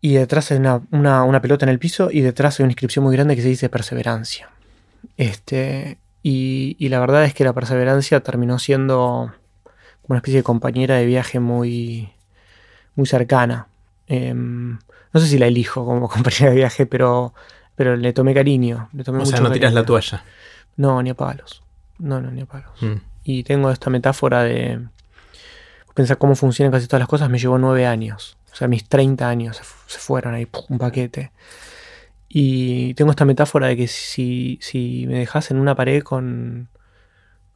y 0.00 0.14
detrás 0.14 0.50
hay 0.50 0.58
una, 0.58 1.42
pelota 1.42 1.66
en 1.66 1.68
el 1.68 1.78
piso 1.78 2.10
y 2.10 2.20
detrás 2.22 2.58
hay 2.58 2.64
una 2.64 2.72
inscripción 2.72 3.04
muy 3.04 3.14
grande 3.14 3.36
que 3.36 3.42
se 3.42 3.48
dice 3.48 3.68
perseverancia. 3.68 4.50
Este, 5.16 5.98
y, 6.22 6.88
la 6.88 7.00
verdad 7.00 7.24
es 7.24 7.34
que 7.34 7.44
la 7.44 7.52
perseverancia 7.52 8.20
terminó 8.20 8.58
siendo 8.58 9.32
una 10.08 10.18
especie 10.18 10.38
de 10.38 10.42
compañera 10.42 10.96
de 10.96 11.06
viaje 11.06 11.38
muy, 11.38 12.10
muy 12.94 13.06
cercana. 13.06 13.68
Em, 14.06 14.78
no 15.12 15.20
sé 15.20 15.26
si 15.26 15.38
la 15.38 15.46
elijo 15.46 15.84
como 15.84 16.08
compañera 16.08 16.50
de 16.50 16.56
viaje, 16.56 16.86
pero, 16.86 17.34
pero 17.76 17.96
le 17.96 18.12
tomé 18.14 18.32
cariño. 18.32 18.88
Le 18.94 19.04
tomé 19.04 19.22
o 19.22 19.26
sea, 19.26 19.40
no 19.40 19.52
tiras 19.52 19.74
la 19.74 19.84
toalla. 19.84 20.24
No, 20.76 21.02
ni 21.02 21.10
a 21.10 21.14
palos. 21.14 21.62
No, 21.98 22.22
no, 22.22 22.30
ni 22.30 22.40
a 22.40 22.46
palos. 22.46 22.80
Mm. 22.80 23.02
Y 23.24 23.42
tengo 23.44 23.70
esta 23.70 23.90
metáfora 23.90 24.44
de 24.44 24.80
pensar 25.94 26.16
cómo 26.16 26.34
funcionan 26.34 26.72
casi 26.72 26.86
todas 26.86 27.00
las 27.00 27.08
cosas. 27.08 27.28
Me 27.28 27.38
llevó 27.38 27.58
nueve 27.58 27.86
años. 27.86 28.38
O 28.52 28.56
sea, 28.56 28.68
mis 28.68 28.88
30 28.88 29.28
años 29.28 29.60
se, 29.86 29.98
fueron 29.98 30.34
ahí, 30.34 30.48
un 30.68 30.78
paquete. 30.78 31.32
Y 32.28 32.94
tengo 32.94 33.10
esta 33.10 33.24
metáfora 33.24 33.68
de 33.68 33.76
que 33.76 33.88
si, 33.88 34.58
si 34.62 35.04
me 35.08 35.18
dejas 35.18 35.50
en 35.50 35.58
una 35.58 35.74
pared 35.74 36.02
con... 36.02 36.68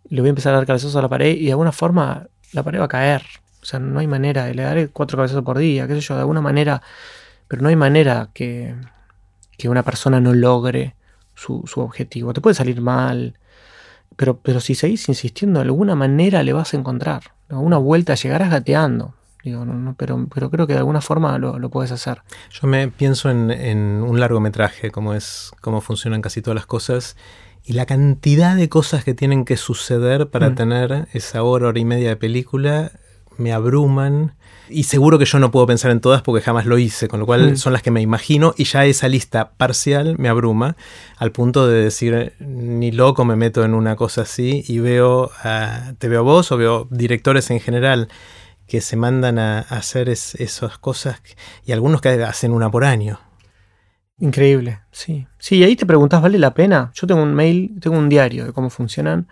Le 0.09 0.21
voy 0.21 0.29
a 0.29 0.31
empezar 0.31 0.53
a 0.53 0.57
dar 0.57 0.67
cabezazos 0.67 0.97
a 0.97 1.03
la 1.03 1.09
pared 1.09 1.37
y 1.37 1.47
de 1.47 1.53
alguna 1.53 1.73
forma 1.73 2.29
la 2.53 2.63
pared 2.63 2.81
va 2.81 2.87
a 2.87 2.89
caer. 2.89 3.23
O 3.63 3.65
sea, 3.65 3.81
no 3.81 4.01
hay 4.01 4.07
manera. 4.07 4.53
Le 4.53 4.63
daré 4.63 4.89
cuatro 4.89 5.17
cabezazos 5.17 5.45
por 5.45 5.59
día, 5.59 5.87
qué 5.87 5.95
sé 5.95 6.01
yo, 6.01 6.15
de 6.15 6.21
alguna 6.21 6.41
manera. 6.41 6.83
Pero 7.49 7.63
no 7.63 7.69
hay 7.69 7.77
manera 7.77 8.31
que, 8.35 8.75
que 9.57 9.69
una 9.69 9.83
persona 9.83 10.21
no 10.21 10.35
logre 10.35 10.97
su, 11.35 11.63
su, 11.67 11.81
objetivo. 11.81 12.33
Te 12.33 12.41
puede 12.41 12.55
salir 12.55 12.81
mal, 12.81 13.39
pero, 14.17 14.39
pero 14.39 14.61
si 14.61 14.75
seguís 14.75 15.09
insistiendo, 15.09 15.61
de 15.61 15.65
alguna 15.65 15.95
manera 15.95 16.43
le 16.43 16.53
vas 16.53 16.75
a 16.75 16.77
encontrar. 16.77 17.23
A 17.49 17.59
una 17.59 17.79
vuelta 17.79 18.15
llegarás 18.15 18.51
gateando. 18.51 19.15
No, 19.45 19.95
pero, 19.99 20.27
pero 20.33 20.51
creo 20.51 20.67
que 20.67 20.73
de 20.73 20.79
alguna 20.79 21.01
forma 21.01 21.39
lo, 21.39 21.71
puedes 21.71 21.93
hacer. 21.93 22.23
Yo 22.51 22.67
me 22.67 22.89
pienso 22.89 23.31
en, 23.31 24.03
un 24.03 24.19
largometraje, 24.19 24.91
como 24.91 25.15
es, 25.15 25.53
cómo 25.61 25.81
funcionan 25.81 26.23
casi 26.23 26.41
todas 26.41 26.55
las 26.55 26.67
cosas, 26.67 27.17
y 27.63 27.75
la 27.75 27.87
cantidad 27.87 28.57
de 28.57 28.69
cosas 28.69 29.05
que 29.05 29.15
tienen 29.15 29.45
que 29.45 29.57
suceder 29.57 30.29
para 30.29 30.51
mm. 30.51 30.55
tener 30.55 31.09
esa 31.13 31.43
hora, 31.43 31.69
hora 31.69 31.79
y 31.79 31.85
media 31.85 32.11
de 32.11 32.17
película, 32.17 32.93
me 33.37 33.53
abruman. 33.53 34.35
Y 34.71 34.85
seguro 34.85 35.19
que 35.19 35.27
yo 35.27 35.39
no 35.39 35.51
puedo 35.51 35.67
pensar 35.67 35.91
en 35.91 36.01
todas 36.01 36.23
porque 36.23 36.43
jamás 36.43 36.65
lo 36.65 36.79
hice, 36.79 37.09
con 37.09 37.21
lo 37.21 37.27
cual 37.27 37.53
mm. 37.53 37.57
son 37.57 37.75
las 37.75 37.83
que 37.83 37.91
me 37.91 38.01
imagino 38.01 38.55
y 38.57 38.65
ya 38.65 38.87
esa 38.87 39.09
lista 39.09 39.53
parcial 39.59 40.17
me 40.19 40.31
abruma 40.31 40.77
al 41.19 41.33
punto 41.33 41.67
de 41.67 41.85
decir, 41.85 42.33
ni 42.39 42.93
loco 42.93 43.27
me 43.27 43.37
meto 43.37 43.63
en 43.65 43.75
una 43.75 43.95
cosa 43.97 44.23
así 44.23 44.65
y 44.67 44.79
veo, 44.79 45.31
te 45.99 46.09
veo 46.09 46.25
vos 46.25 46.51
o 46.51 46.57
veo 46.57 46.89
directores 46.91 47.51
en 47.51 47.61
general 47.61 48.09
que 48.67 48.81
se 48.81 48.97
mandan 48.97 49.39
a, 49.39 49.61
hacer 49.61 50.09
esas 50.09 50.79
cosas 50.79 51.21
y 51.65 51.73
algunos 51.73 52.01
que 52.01 52.09
hacen 52.23 52.53
una 52.53 52.71
por 52.71 52.85
año. 52.85 53.21
Increíble, 54.19 54.81
sí. 54.93 55.27
Sí, 55.39 55.63
ahí 55.65 55.77
te 55.77 55.87
preguntas, 55.87 56.23
¿vale 56.23 56.39
la 56.39 56.55
pena? 56.55 56.93
Yo 56.95 57.07
tengo 57.07 57.23
un 57.23 57.35
mail, 57.35 57.79
tengo 57.81 57.99
un 57.99 58.09
diario 58.09 58.47
de 58.47 58.53
cómo 58.53 58.71
funcionan, 58.71 59.29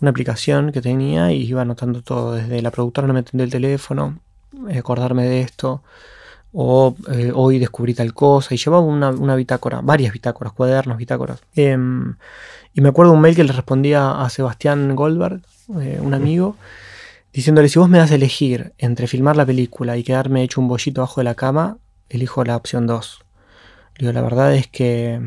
una 0.00 0.10
aplicación 0.10 0.72
que 0.72 0.80
tenía 0.80 1.32
y 1.32 1.42
iba 1.42 1.62
anotando 1.62 2.02
todo, 2.02 2.34
desde 2.34 2.62
la 2.62 2.70
productora 2.70 3.06
no 3.06 3.14
me 3.14 3.20
atendió 3.20 3.44
el 3.44 3.50
teléfono, 3.50 4.18
eh, 4.68 4.78
acordarme 4.78 5.24
de 5.24 5.42
esto, 5.42 5.82
o 6.52 6.96
eh, 7.12 7.30
hoy 7.34 7.58
descubrí 7.58 7.92
tal 7.92 8.14
cosa, 8.14 8.54
y 8.54 8.58
llevaba 8.58 8.82
una, 8.82 9.36
bitácora, 9.36 9.80
varias 9.82 10.12
bitácoras, 10.12 10.54
cuadernos, 10.54 10.96
bitácoras. 10.96 11.42
Em, 11.54 12.16
y 12.72 12.80
me 12.80 12.88
acuerdo 12.88 13.12
un 13.12 13.20
mail 13.20 13.36
que 13.36 13.44
le 13.44 13.52
respondía 13.52 14.22
a 14.22 14.30
Sebastián 14.30 14.96
Goldberg, 14.96 15.42
eh, 15.80 15.98
un 16.00 16.14
amigo, 16.14 16.56
diciéndole, 17.36 17.68
si 17.68 17.78
vos 17.78 17.90
me 17.90 17.98
das 17.98 18.12
a 18.12 18.14
elegir 18.14 18.72
entre 18.78 19.06
filmar 19.06 19.36
la 19.36 19.44
película 19.44 19.98
y 19.98 20.02
quedarme 20.02 20.42
hecho 20.42 20.58
un 20.58 20.68
bollito 20.68 21.02
abajo 21.02 21.20
de 21.20 21.24
la 21.24 21.34
cama, 21.34 21.76
elijo 22.08 22.42
la 22.44 22.56
opción 22.56 22.86
2. 22.86 23.20
Digo, 23.98 24.12
la 24.12 24.22
verdad 24.22 24.54
es 24.54 24.68
que 24.68 25.20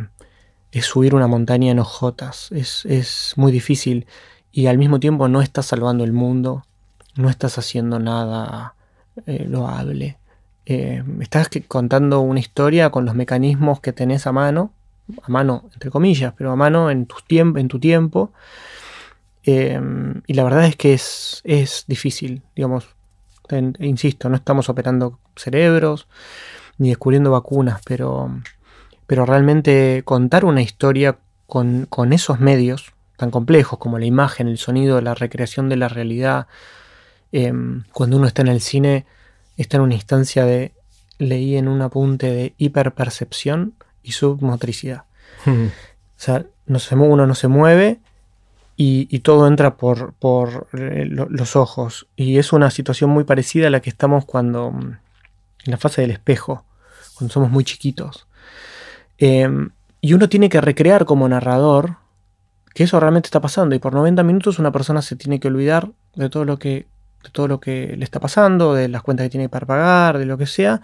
es 0.71 0.85
subir 0.85 1.13
una 1.13 1.27
montaña 1.27 1.71
en 1.71 1.77
hojotas, 1.77 2.51
es, 2.51 2.83
es 2.85 3.33
muy 3.35 3.51
difícil 3.51 4.07
y 4.51 4.65
al 4.65 4.79
mismo 4.79 4.99
tiempo 4.99 5.27
no 5.27 5.43
estás 5.43 5.67
salvando 5.67 6.03
el 6.03 6.11
mundo, 6.11 6.65
no 7.15 7.29
estás 7.29 7.59
haciendo 7.59 7.99
nada 7.99 8.73
eh, 9.27 9.45
loable. 9.47 10.17
Eh, 10.65 11.03
estás 11.21 11.49
contando 11.67 12.21
una 12.21 12.39
historia 12.39 12.89
con 12.89 13.05
los 13.05 13.13
mecanismos 13.13 13.81
que 13.81 13.93
tenés 13.93 14.25
a 14.25 14.31
mano, 14.31 14.73
a 15.21 15.29
mano 15.29 15.69
entre 15.75 15.91
comillas, 15.91 16.33
pero 16.35 16.51
a 16.51 16.55
mano 16.55 16.89
en 16.89 17.07
en 17.57 17.67
tu 17.67 17.79
tiempo, 17.79 18.31
Em, 19.51 20.21
y 20.27 20.35
la 20.35 20.43
verdad 20.43 20.65
es 20.65 20.75
que 20.75 20.93
es, 20.93 21.41
es 21.43 21.85
difícil, 21.87 22.43
digamos, 22.55 22.87
insisto, 23.79 24.29
no 24.29 24.35
estamos 24.35 24.69
operando 24.69 25.17
cerebros 25.35 26.07
ni 26.77 26.89
descubriendo 26.89 27.31
vacunas, 27.31 27.81
pero, 27.83 28.29
pero 29.07 29.25
realmente 29.25 30.03
contar 30.05 30.45
una 30.45 30.61
historia 30.61 31.17
con, 31.47 31.87
esos 32.11 32.39
medios 32.39 32.93
tan 33.17 33.31
complejos 33.31 33.79
como 33.79 33.97
la 33.97 34.05
imagen, 34.05 34.47
el 34.47 34.59
sonido, 34.59 35.01
la 35.01 35.15
recreación 35.15 35.67
de 35.67 35.77
la 35.77 35.89
realidad, 35.89 36.45
em, 37.31 37.85
cuando 37.91 38.17
uno 38.17 38.27
está 38.27 38.43
en 38.43 38.49
el 38.49 38.61
cine, 38.61 39.07
está 39.57 39.77
en 39.77 39.83
una 39.83 39.95
instancia 39.95 40.45
de, 40.45 40.73
leí 41.17 41.57
en 41.57 41.67
un 41.67 41.81
apunte 41.81 42.31
de 42.31 42.53
hiperpercepción 42.59 43.73
y 44.03 44.11
submotricidad. 44.11 45.05
o 45.47 45.71
sea, 46.17 46.45
uno 46.67 47.25
no 47.25 47.35
se 47.35 47.47
mueve 47.47 47.99
y, 48.81 49.19
todo 49.19 49.45
entra 49.45 49.75
por, 49.75 50.67
eh, 50.71 51.05
los 51.05 51.57
ojos. 51.57 52.07
Y 52.15 52.37
es 52.37 52.53
una 52.53 52.71
situación 52.71 53.09
muy 53.09 53.25
parecida 53.25 53.67
a 53.67 53.69
la 53.69 53.81
que 53.81 53.89
estamos 53.89 54.23
cuando, 54.23 54.71
mm, 54.71 54.97
en 55.65 55.71
la 55.71 55.75
fase 55.75 55.99
del 55.99 56.11
espejo, 56.11 56.63
cuando 57.15 57.33
somos 57.33 57.51
muy 57.51 57.65
chiquitos. 57.65 58.25
Em, 59.17 59.71
y 59.99 60.13
uno 60.13 60.29
tiene 60.29 60.47
que 60.47 60.61
recrear 60.61 61.03
como 61.03 61.27
narrador 61.27 61.97
que 62.73 62.85
eso 62.85 62.97
realmente 63.01 63.27
está 63.27 63.41
pasando. 63.41 63.75
Y 63.75 63.79
por 63.79 63.93
90 63.93 64.23
minutos 64.23 64.59
una 64.59 64.71
persona 64.71 65.01
se 65.01 65.17
tiene 65.17 65.41
que 65.41 65.49
olvidar 65.49 65.89
de 66.15 66.29
todo 66.29 66.45
lo 66.45 66.57
que, 66.57 66.87
de 67.23 67.29
todo 67.33 67.49
lo 67.49 67.59
que 67.59 67.97
le 67.97 68.05
está 68.05 68.21
pasando, 68.21 68.73
de 68.73 68.87
las 68.87 69.01
cuentas 69.01 69.25
que 69.25 69.31
tiene 69.31 69.49
para 69.49 69.65
pagar, 69.65 70.19
de 70.19 70.25
lo 70.25 70.37
que 70.37 70.45
sea. 70.45 70.81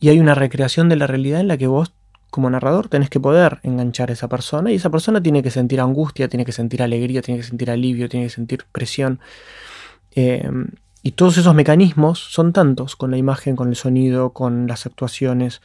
Y 0.00 0.08
hay 0.08 0.18
una 0.18 0.34
recreación 0.34 0.88
de 0.88 0.96
la 0.96 1.06
realidad 1.06 1.38
en 1.38 1.46
la 1.46 1.56
que 1.56 1.68
vos 1.68 1.92
como 2.30 2.48
narrador 2.48 2.88
tenés 2.88 3.10
que 3.10 3.20
poder 3.20 3.60
enganchar 3.62 4.10
a 4.10 4.12
esa 4.12 4.28
persona 4.28 4.72
y 4.72 4.76
esa 4.76 4.90
persona 4.90 5.22
tiene 5.22 5.42
que 5.42 5.50
sentir 5.50 5.80
angustia, 5.80 6.28
tiene 6.28 6.44
que 6.44 6.52
sentir 6.52 6.82
alegría, 6.82 7.22
tiene 7.22 7.40
que 7.40 7.46
sentir 7.46 7.70
alivio, 7.70 8.08
tiene 8.08 8.26
que 8.26 8.30
sentir 8.30 8.64
presión. 8.72 9.20
Em, 10.12 10.68
y 11.02 11.12
todos 11.12 11.38
esos 11.38 11.54
mecanismos 11.54 12.18
son 12.18 12.52
tantos 12.52 12.96
con 12.96 13.10
la 13.10 13.16
imagen, 13.16 13.56
con 13.56 13.68
el 13.68 13.76
sonido, 13.76 14.30
con 14.30 14.66
las 14.66 14.86
actuaciones, 14.86 15.62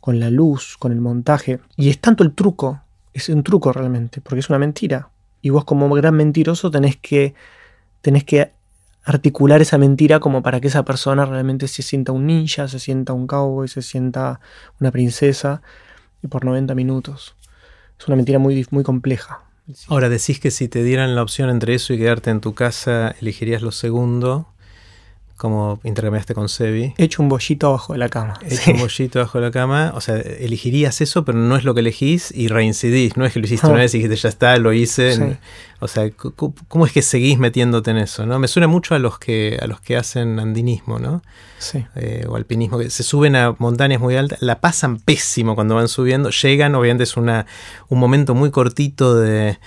con 0.00 0.18
la 0.18 0.30
luz, 0.30 0.76
con 0.78 0.92
el 0.92 1.00
montaje. 1.00 1.60
Y 1.76 1.90
es 1.90 2.00
tanto 2.00 2.24
el 2.24 2.34
truco, 2.34 2.80
es 3.12 3.28
un 3.28 3.42
truco 3.42 3.72
realmente, 3.72 4.20
porque 4.20 4.40
es 4.40 4.48
una 4.48 4.58
mentira. 4.58 5.10
Y 5.42 5.50
vos 5.50 5.64
como 5.64 5.88
gran 5.90 6.14
mentiroso 6.14 6.70
tenés 6.70 6.96
que, 6.96 7.34
tenés 8.00 8.24
que 8.24 8.52
articular 9.04 9.60
esa 9.60 9.78
mentira 9.78 10.20
como 10.20 10.42
para 10.42 10.60
que 10.60 10.68
esa 10.68 10.84
persona 10.84 11.26
realmente 11.26 11.68
se 11.68 11.82
sienta 11.82 12.12
un 12.12 12.26
ninja, 12.26 12.68
se 12.68 12.78
sienta 12.78 13.12
un 13.12 13.26
cowboy, 13.26 13.68
se 13.68 13.82
sienta 13.82 14.40
una 14.80 14.90
princesa 14.90 15.62
y 16.22 16.28
por 16.28 16.44
90 16.44 16.74
minutos. 16.74 17.36
Es 17.98 18.06
una 18.06 18.16
mentira 18.16 18.38
muy, 18.38 18.66
muy 18.70 18.84
compleja. 18.84 19.40
Ahora 19.88 20.08
decís 20.08 20.40
que 20.40 20.50
si 20.50 20.68
te 20.68 20.82
dieran 20.82 21.14
la 21.14 21.22
opción 21.22 21.48
entre 21.48 21.74
eso 21.74 21.92
y 21.92 21.98
quedarte 21.98 22.30
en 22.30 22.40
tu 22.40 22.54
casa, 22.54 23.14
elegirías 23.20 23.62
lo 23.62 23.70
segundo 23.70 24.48
como 25.42 25.80
intercambiaste 25.82 26.34
con 26.34 26.48
Sebi. 26.48 26.94
He 26.96 27.02
hecho 27.02 27.20
un 27.20 27.28
bollito 27.28 27.66
abajo 27.66 27.94
de 27.94 27.98
la 27.98 28.08
cama. 28.08 28.38
He 28.48 28.54
hecho 28.54 28.70
un 28.70 28.78
bollito 28.78 29.18
abajo 29.18 29.38
de 29.38 29.46
la 29.46 29.50
cama. 29.50 29.90
O 29.96 30.00
sea, 30.00 30.14
elegirías 30.16 31.00
eso, 31.00 31.24
pero 31.24 31.36
no 31.36 31.56
es 31.56 31.64
lo 31.64 31.74
que 31.74 31.80
elegís 31.80 32.30
y 32.30 32.46
reincidís. 32.46 33.16
No 33.16 33.26
es 33.26 33.32
que 33.32 33.40
lo 33.40 33.46
hiciste 33.46 33.66
una 33.66 33.78
vez 33.78 33.92
y 33.92 33.98
dijiste, 33.98 34.14
ya 34.14 34.28
está, 34.28 34.56
lo 34.58 34.72
hice. 34.72 35.40
O 35.80 35.88
sea, 35.88 36.08
¿cómo 36.68 36.86
es 36.86 36.92
que 36.92 37.02
seguís 37.02 37.40
metiéndote 37.40 37.90
en 37.90 37.96
eso? 37.96 38.24
¿no? 38.24 38.38
Me 38.38 38.46
suena 38.46 38.68
mucho 38.68 38.94
a 38.94 39.00
los 39.00 39.18
que, 39.18 39.58
a 39.60 39.66
los 39.66 39.80
que 39.80 39.96
hacen 39.96 40.38
andinismo, 40.38 41.00
¿no? 41.00 41.24
Sí. 41.58 41.84
Eh, 41.96 42.24
o 42.28 42.36
alpinismo, 42.36 42.78
que 42.78 42.88
se 42.88 43.02
suben 43.02 43.34
a 43.34 43.56
montañas 43.58 44.00
muy 44.00 44.14
altas, 44.14 44.40
la 44.42 44.60
pasan 44.60 45.00
pésimo 45.00 45.56
cuando 45.56 45.74
van 45.74 45.88
subiendo. 45.88 46.30
Llegan, 46.30 46.76
obviamente 46.76 47.02
es 47.02 47.16
una, 47.16 47.46
un 47.88 47.98
momento 47.98 48.36
muy 48.36 48.52
cortito 48.52 49.16
de 49.16 49.58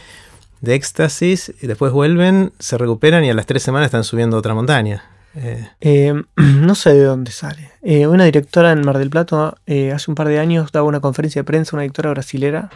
de 0.61 0.73
éxtasis 0.73 1.53
y 1.61 1.67
después 1.67 1.91
vuelven, 1.91 2.51
se 2.57 2.77
recuperan 2.77 3.23
y 3.23 3.29
a 3.29 3.35
las 3.35 3.45
tres 3.45 3.61
semanas 3.61 3.88
están 3.88 4.03
subiendo 4.03 4.35
otra 4.38 4.55
montaña. 4.55 5.03
Eh, 5.36 6.13
no 6.36 6.76
sé 6.76 6.93
de 6.93 7.04
dónde 7.04 7.32
sale. 7.32 7.71
Eh, 7.82 8.08
una 8.08 8.26
directora 8.26 8.71
en 8.71 8.82
Mar 8.86 8.98
del 8.98 9.10
Plata 9.10 9.56
eh, 9.65 9.91
hace 9.91 10.10
un 10.10 10.15
par 10.15 10.28
de 10.28 10.39
años 10.39 10.71
daba 10.71 10.88
una 10.88 11.00
conferencia 11.00 11.41
de 11.41 11.43
prensa, 11.43 11.76
una 11.76 11.84
directora 11.84 12.12
brasilera, 12.12 12.69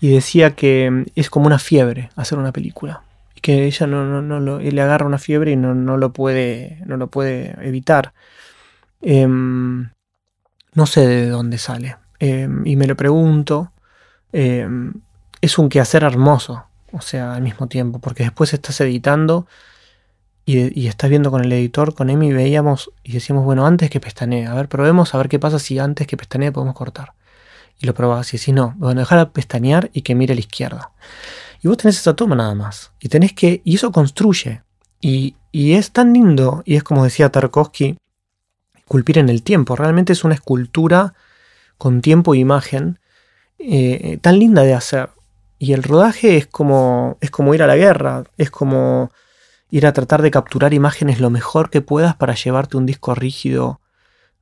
y 0.00 0.10
decía 0.10 0.54
que 0.54 0.90
mm, 0.90 1.04
es 1.14 1.30
como 1.30 1.46
una 1.46 1.58
fiebre 1.58 2.10
hacer 2.16 2.38
una 2.38 2.52
película. 2.52 3.02
Y 3.34 3.40
que 3.40 3.64
ella 3.64 3.86
no, 3.86 4.04
no, 4.04 4.22
no 4.22 4.40
lo, 4.40 4.58
le 4.58 4.82
agarra 4.82 5.06
una 5.06 5.18
fiebre 5.18 5.52
y 5.52 5.56
no, 5.56 5.74
no 5.74 5.96
lo, 5.96 6.12
puede, 6.12 6.82
no 6.86 6.96
lo 6.96 7.08
puede 7.08 7.54
evitar. 7.66 8.12
Em, 9.02 9.90
no 10.74 10.86
sé 10.86 11.06
de 11.06 11.28
dónde 11.28 11.58
sale. 11.58 11.96
Em, 12.18 12.66
y 12.66 12.76
me 12.76 12.86
lo 12.86 12.96
pregunto. 12.96 13.72
Em, 14.32 14.94
es 15.40 15.58
un 15.58 15.68
quehacer 15.68 16.02
hermoso, 16.02 16.64
o 16.92 17.00
sea, 17.00 17.34
al 17.34 17.42
mismo 17.42 17.68
tiempo, 17.68 18.00
porque 18.00 18.24
después 18.24 18.52
estás 18.52 18.80
editando 18.80 19.46
y, 20.48 20.86
estás 20.86 21.10
viendo 21.10 21.32
con 21.32 21.44
el 21.44 21.52
editor, 21.52 21.94
con 21.94 22.08
Emi, 22.08 22.32
veíamos 22.32 22.92
y 23.02 23.12
decíamos, 23.12 23.44
bueno, 23.44 23.66
antes 23.66 23.90
que 23.90 23.98
pestanee, 23.98 24.46
a 24.46 24.54
ver, 24.54 24.68
probemos 24.68 25.12
a 25.12 25.18
ver 25.18 25.28
qué 25.28 25.40
pasa 25.40 25.58
si 25.58 25.80
antes 25.80 26.06
que 26.06 26.16
pestanee 26.16 26.52
podemos 26.52 26.76
cortar. 26.76 27.14
Y 27.80 27.86
lo 27.86 27.94
probabas 27.94 28.32
y 28.32 28.38
decís, 28.38 28.54
no, 28.54 28.74
bueno, 28.78 29.00
dejar 29.00 29.32
pestañear 29.32 29.90
y 29.92 30.02
que 30.02 30.14
mire 30.14 30.32
a 30.32 30.36
la 30.36 30.40
izquierda. 30.40 30.92
Y 31.62 31.68
vos 31.68 31.76
tenés 31.76 31.98
esa 31.98 32.14
toma 32.14 32.36
nada 32.36 32.54
más. 32.54 32.92
Y 33.00 33.08
tenés 33.08 33.32
que, 33.32 33.60
y 33.64 33.74
eso 33.74 33.90
construye. 33.90 34.62
Y, 35.00 35.34
y 35.50 35.72
es 35.72 35.90
tan 35.90 36.12
lindo, 36.12 36.62
y 36.64 36.76
es 36.76 36.84
como 36.84 37.02
decía 37.02 37.28
Tarkovsky, 37.28 37.98
esculpir 38.76 39.18
en 39.18 39.28
el 39.28 39.42
tiempo. 39.42 39.74
Realmente 39.74 40.12
es 40.12 40.22
una 40.22 40.34
escultura 40.34 41.14
con 41.76 42.00
tiempo 42.00 42.34
e 42.34 42.38
imagen 42.38 43.00
eh, 43.58 44.18
tan 44.22 44.38
linda 44.38 44.62
de 44.62 44.74
hacer. 44.74 45.10
Y 45.58 45.72
el 45.72 45.82
rodaje 45.82 46.36
es 46.36 46.46
como, 46.46 47.18
es 47.20 47.32
como 47.32 47.52
ir 47.52 47.64
a 47.64 47.66
la 47.66 47.74
guerra, 47.74 48.22
es 48.38 48.50
como 48.50 49.10
ir 49.76 49.86
a 49.86 49.92
tratar 49.92 50.22
de 50.22 50.30
capturar 50.30 50.72
imágenes 50.72 51.20
lo 51.20 51.28
mejor 51.28 51.68
que 51.68 51.82
puedas 51.82 52.16
para 52.16 52.34
llevarte 52.34 52.78
un 52.78 52.86
disco 52.86 53.14
rígido 53.14 53.82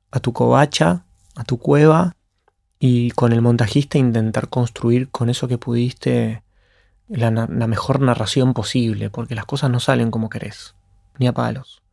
a 0.09 0.21
tu 0.21 0.31
covacha, 0.31 1.03
a 1.35 1.43
tu 1.43 1.59
cueva, 1.59 2.15
y 2.79 3.11
con 3.11 3.33
el 3.33 3.41
montajista 3.41 3.97
intentar 3.97 4.47
construir 4.47 5.09
con 5.09 5.29
eso 5.29 5.49
que 5.49 5.57
pudiste 5.57 6.41
la, 7.09 7.31
mejor 7.67 7.99
narración 7.99 8.53
posible, 8.53 9.09
porque 9.09 9.35
las 9.35 9.45
cosas 9.45 9.69
no 9.69 9.81
salen 9.81 10.09
como 10.09 10.29
querés, 10.29 10.73
ni 11.17 11.27
a 11.27 11.33
palos. 11.33 11.83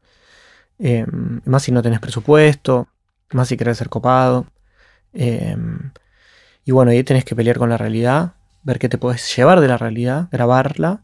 Eh, 0.79 1.05
más 1.45 1.65
si 1.65 1.73
no 1.73 1.83
tenés 1.83 1.99
presupuesto, 1.99 2.87
más 3.33 3.49
si 3.49 3.57
querés 3.57 3.77
ser 3.77 3.89
copado. 3.89 4.47
Eh, 5.15 5.57
y 6.65 6.71
bueno, 6.71 6.93
ahí 6.93 7.03
tenés 7.03 7.25
que 7.25 7.35
pelear 7.35 7.59
con 7.59 7.71
la 7.71 7.77
realidad, 7.77 8.35
ver 8.63 8.79
qué 8.79 8.89
te 8.89 8.99
puedes 8.99 9.37
llevar 9.37 9.61
de 9.61 9.67
la 9.67 9.79
realidad, 9.79 10.29
grabarla, 10.31 11.03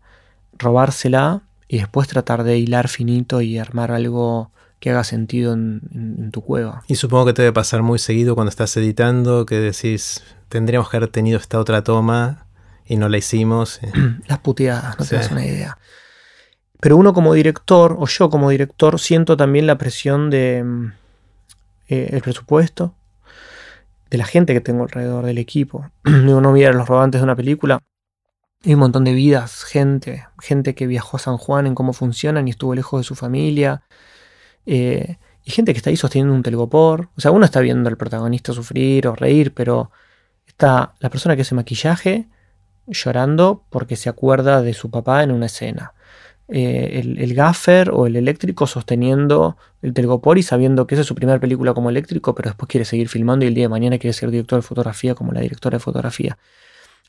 robársela 0.57 1.48
y 1.69 1.79
después 1.79 2.09
tratar 2.09 2.43
de 2.45 2.59
hilar 2.59 2.89
finito 2.89 3.41
y 3.41 3.59
armar 3.59 3.93
algo 3.93 4.51
que 4.81 4.91
haga 4.91 5.05
sentido 5.05 5.53
en, 5.53 6.31
tu 6.33 6.41
cueva. 6.41 6.83
y 6.87 6.95
supongo 6.95 7.27
que 7.27 7.33
te 7.33 7.43
debe 7.43 7.53
pasar 7.53 7.83
muy 7.83 7.99
seguido 7.99 8.35
cuando 8.35 8.49
estás 8.51 8.77
editando 8.77 9.45
que 9.45 9.57
decís, 9.57 10.23
tendríamos 10.49 10.89
que 10.89 10.97
haber 10.97 11.09
tenido 11.11 11.39
esta 11.39 11.59
otra 11.59 11.83
toma 11.83 12.47
y 12.87 12.97
no 12.97 13.09
la 13.09 13.19
hicimos. 13.19 13.81
eh. 13.83 13.91
Las 14.27 14.39
puteadas, 14.39 14.99
no 14.99 15.05
Sí. 15.05 15.11
te 15.11 15.17
das 15.17 15.31
una 15.31 15.45
idea. 15.45 15.79
Pero 16.81 16.97
uno 16.97 17.13
como 17.13 17.35
director, 17.35 17.97
o 17.99 18.07
yo 18.07 18.31
como 18.31 18.51
director, 18.51 19.01
siento 19.01 19.37
también 19.37 19.67
la 19.67 19.77
presión 19.79 20.31
de 20.31 20.63
mm, 20.65 20.93
eh, 21.89 22.09
el 22.13 22.21
presupuesto, 22.23 22.95
de 24.11 24.19
la 24.19 24.25
gente 24.25 24.55
que 24.55 24.61
tengo 24.61 24.85
alrededor 24.85 25.27
del 25.27 25.39
equipo. 25.39 25.91
Uno 26.05 26.53
mira 26.53 26.73
los 26.73 26.87
rodantes 26.87 27.21
de 27.21 27.25
una 27.25 27.35
película, 27.37 27.81
hay 28.65 28.75
un 28.75 28.81
montón 28.81 29.05
de 29.05 29.13
vidas, 29.15 29.65
gente, 29.65 30.27
gente 30.41 30.75
que 30.75 30.87
viajó 30.87 31.17
a 31.17 31.21
San 31.21 31.37
Juan 31.39 31.67
en 31.67 31.75
cómo 31.75 31.93
funcionan 31.93 32.49
y 32.49 32.51
estuvo 32.51 32.75
lejos 32.75 33.01
de 33.01 33.05
su 33.05 33.15
familia. 33.15 33.83
eh, 34.67 35.19
y 35.45 35.51
gente 35.51 35.73
que 35.73 35.79
está 35.79 35.89
ahí 35.91 35.97
sosteniendo 35.97 36.35
un 36.35 36.43
telgopor. 36.43 37.09
O 37.17 37.21
sea, 37.23 37.31
uno 37.31 37.47
está 37.47 37.61
viendo 37.61 37.89
al 37.89 37.97
protagonista 37.97 38.53
sufrir 38.53 39.07
o 39.09 39.15
reír, 39.17 39.55
pero 39.55 39.91
está 40.47 40.95
la 41.01 41.09
persona 41.11 41.37
que 41.37 41.43
hace 41.43 41.55
maquillaje 41.55 42.29
llorando 42.87 43.65
porque 43.71 43.97
se 43.97 44.11
acuerda 44.11 44.61
de 44.63 44.75
su 44.75 44.91
papá 44.91 45.23
en 45.23 45.31
una 45.33 45.47
escena. 45.47 45.95
Eh, 46.49 47.01
el, 47.01 47.19
el 47.19 47.35
gaffer 47.35 47.91
o 47.91 48.07
el 48.07 48.17
eléctrico 48.17 48.67
sosteniendo 48.67 49.57
el 49.83 49.95
telgopor 49.95 50.37
y 50.39 50.43
sabiendo 50.43 50.87
que 50.87 50.97
esa 50.97 51.03
es 51.03 51.09
su 51.09 51.15
primera 51.15 51.41
película 51.41 51.73
como 51.75 51.89
eléctrico, 51.91 52.35
pero 52.35 52.51
después 52.51 52.69
quiere 52.69 52.85
seguir 52.85 53.09
filmando 53.09 53.47
y 53.47 53.49
el 53.49 53.55
día 53.55 53.65
de 53.65 53.69
mañana 53.71 53.99
quiere 53.99 54.13
ser 54.13 54.31
director 54.31 54.59
de 54.59 54.63
fotografía 54.63 55.15
como 55.15 55.33
la 55.33 55.41
directora 55.41 55.79
de 55.79 55.81
fotografía. 55.81 56.37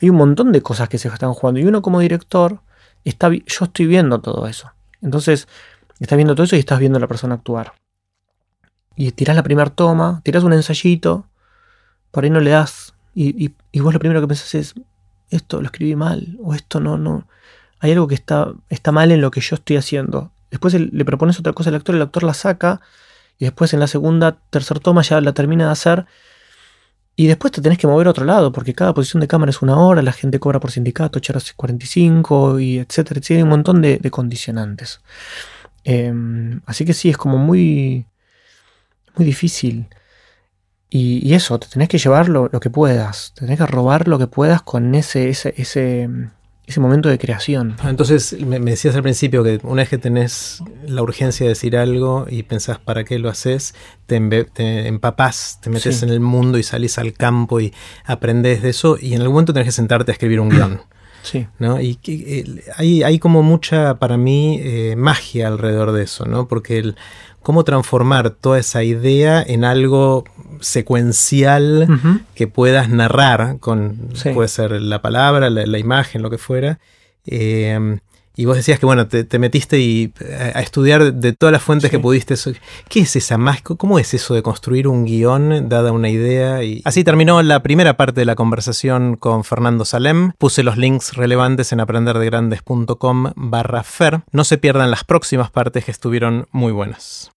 Hay 0.02 0.10
un 0.10 0.16
montón 0.16 0.52
de 0.52 0.62
cosas 0.62 0.90
que 0.90 0.98
se 0.98 1.08
están 1.08 1.34
jugando 1.34 1.60
y 1.60 1.66
uno 1.66 1.82
como 1.82 2.00
director, 2.00 2.62
está, 3.04 3.30
yo 3.30 3.66
estoy 3.66 3.86
viendo 3.86 4.20
todo 4.22 4.48
eso. 4.48 4.72
Entonces, 5.02 5.48
estás 6.00 6.16
viendo 6.18 6.36
todo 6.36 6.46
eso 6.46 6.56
y 6.56 6.60
estás 6.60 6.80
viendo 6.80 6.98
a 6.98 7.02
la 7.02 7.08
persona 7.08 7.36
actuar. 7.36 7.74
Y 8.96 9.12
tirás 9.12 9.36
la 9.36 9.44
primera 9.44 9.70
toma, 9.70 10.22
tirás 10.24 10.44
un 10.44 10.54
ensayito, 10.54 11.26
por 12.12 12.24
ahí 12.24 12.30
no 12.30 12.40
le 12.40 12.52
das. 12.52 12.94
Y, 13.14 13.54
y- 13.72 13.80
vos 13.80 13.94
lo 13.94 14.00
primero 14.00 14.22
que 14.22 14.28
pensás 14.28 14.56
es, 14.56 14.76
esto 15.30 15.62
lo 15.62 15.66
escribí 15.68 15.96
mal, 15.96 16.38
o 16.44 16.54
esto 16.54 16.80
no, 16.80 16.98
no. 16.98 17.28
Hay 17.80 17.92
algo 17.92 18.08
que 18.08 18.16
está, 18.16 18.52
está 18.70 18.92
mal 18.92 19.12
en 19.12 19.22
lo 19.22 19.32
que 19.32 19.42
yo 19.42 19.56
estoy 19.56 19.78
haciendo. 19.78 20.32
Después 20.52 20.74
le 20.74 21.06
propones 21.06 21.40
otra 21.40 21.54
cosa 21.54 21.70
al 21.70 21.76
actor, 21.76 21.96
el 21.96 22.02
actor 22.02 22.24
la 22.24 22.34
saca, 22.34 22.82
y 23.38 23.46
después 23.46 23.74
en 23.74 23.80
la 23.80 23.88
segunda, 23.88 24.38
tercera 24.50 24.80
toma 24.80 25.02
ya 25.02 25.22
la 25.22 25.34
termina 25.34 25.66
de 25.66 25.72
hacer. 25.72 26.06
Y 27.20 27.28
después 27.28 27.52
te 27.52 27.62
tenés 27.62 27.78
que 27.78 27.86
mover 27.86 28.08
a 28.08 28.12
otro 28.12 28.24
lado, 28.24 28.54
porque 28.54 28.74
cada 28.74 28.94
posición 28.94 29.20
de 29.20 29.28
cámara 29.28 29.50
es 29.50 29.62
una 29.62 29.78
hora, 29.78 30.02
la 30.02 30.14
gente 30.14 30.40
cobra 30.40 30.62
por 30.62 30.72
sindicato, 30.72 31.20
8 31.20 31.34
horas 31.34 31.50
y 31.50 31.54
45, 31.54 32.62
y 32.62 32.78
etcétera, 32.80 33.20
etcétera. 33.20 33.40
Hay 33.40 33.44
un 33.44 33.50
montón 33.50 33.82
de, 33.82 33.98
de 33.98 34.10
condicionantes. 34.10 35.02
Em, 35.84 36.62
así 36.66 36.86
que 36.86 36.94
sí, 36.94 37.10
es 37.10 37.18
como 37.18 37.38
muy, 37.38 38.06
muy 39.18 39.26
difícil. 39.26 39.90
Y, 40.90 41.34
eso, 41.34 41.60
te 41.60 41.68
tenés 41.68 41.90
que 41.90 41.98
llevar 41.98 42.30
lo, 42.30 42.50
que 42.52 42.70
puedas, 42.70 43.34
te 43.36 43.42
tenés 43.42 43.60
que 43.60 43.66
robar 43.66 44.08
lo 44.08 44.18
que 44.18 44.28
puedas 44.28 44.62
con 44.62 44.96
ese, 44.96 45.28
ese, 45.30 46.08
ese 46.70 46.80
momento 46.80 47.10
de 47.10 47.18
creación. 47.18 47.76
Ah, 47.80 47.90
Entonces 47.90 48.36
me, 48.40 48.60
me 48.60 48.72
decías 48.72 48.96
al 48.96 49.02
principio 49.04 49.44
que 49.44 49.60
una 49.64 49.82
vez 49.82 49.90
que 49.90 49.98
tenés 49.98 50.62
la 50.86 51.02
urgencia 51.02 51.46
de 51.46 51.50
decir 51.50 51.76
algo 51.78 52.26
y 52.30 52.44
pensás 52.44 52.80
para 52.80 53.04
qué 53.04 53.20
lo 53.20 53.30
haces, 53.30 53.74
te, 54.06 54.20
te 54.46 54.88
empapás, 54.88 55.60
te 55.62 55.70
metes 55.70 55.98
Sí. 55.98 56.06
en 56.06 56.12
el 56.12 56.20
mundo 56.20 56.58
y 56.58 56.64
salís 56.64 56.98
al 56.98 57.14
campo 57.14 57.60
y 57.60 57.74
aprendes 58.06 58.62
de 58.62 58.70
eso 58.70 58.98
y 59.02 59.14
en 59.14 59.22
algún 59.22 59.34
momento 59.36 59.54
tenés 59.54 59.68
que 59.68 59.72
sentarte 59.72 60.12
a 60.12 60.14
escribir 60.14 60.40
un 60.40 60.50
guion. 60.50 60.82
Sí, 61.22 61.48
¿no? 61.60 61.82
Y 61.82 62.00
eh, 62.08 62.64
hay, 62.78 63.04
hay 63.04 63.20
como 63.20 63.44
mucha, 63.44 64.00
para 64.00 64.16
mí, 64.16 64.58
eh, 64.64 64.96
magia 64.98 65.50
alrededor 65.50 65.92
de 65.92 66.04
eso, 66.04 66.24
¿no? 66.26 66.48
Porque 66.48 66.78
el 66.78 66.96
cómo 67.42 67.64
transformar 67.64 68.30
toda 68.32 68.60
esa 68.60 68.84
idea 68.84 69.42
en 69.42 69.64
algo 69.64 70.24
secuencial 70.60 71.88
que 72.36 72.48
puedas 72.48 72.90
narrar 72.90 73.58
con, 73.60 74.10
Sí. 74.14 74.30
puede 74.32 74.50
ser 74.50 74.72
la 74.82 75.02
palabra, 75.02 75.50
la, 75.50 75.66
la 75.66 75.78
imagen, 75.78 76.22
lo 76.22 76.30
que 76.30 76.38
fuera. 76.38 76.80
Eh, 77.26 78.00
y 78.42 78.46
vos 78.46 78.56
decías 78.56 78.80
que, 78.80 78.86
bueno, 78.86 79.08
te, 79.08 79.26
te 79.26 79.38
metiste 79.38 79.80
y, 79.80 80.14
a, 80.54 80.60
a 80.60 80.62
estudiar 80.62 81.14
de 81.14 81.34
todas 81.34 81.52
las 81.52 81.62
fuentes 81.62 81.90
Sí. 81.90 81.98
que 81.98 82.00
pudiste. 82.00 82.36
¿Qué 82.88 83.02
es 83.02 83.16
esa 83.16 83.38
más? 83.38 83.62
¿Cómo 83.62 84.00
es 84.00 84.14
eso 84.14 84.34
de 84.34 84.42
construir 84.42 84.88
un 84.88 85.04
guion 85.06 85.68
dada 85.68 85.92
una 85.92 86.10
idea? 86.10 86.64
Y 86.64 86.82
así 86.86 87.04
terminó 87.04 87.42
la 87.42 87.62
primera 87.64 87.98
parte 87.98 88.22
de 88.22 88.26
la 88.26 88.36
conversación 88.36 89.18
con 89.18 89.44
Fernando 89.44 89.84
Salem. 89.84 90.32
Puse 90.38 90.64
los 90.64 90.78
links 90.78 91.16
relevantes 91.18 91.74
en 91.74 91.82
aprenderdegrandes.com 91.82 93.32
barra 93.36 93.84
fer. 93.84 94.22
No 94.32 94.44
se 94.44 94.58
pierdan 94.58 94.90
las 94.92 95.04
próximas 95.04 95.52
partes 95.52 95.84
que 95.86 95.92
estuvieron 95.92 96.48
muy 96.52 96.72
buenas. 96.72 97.32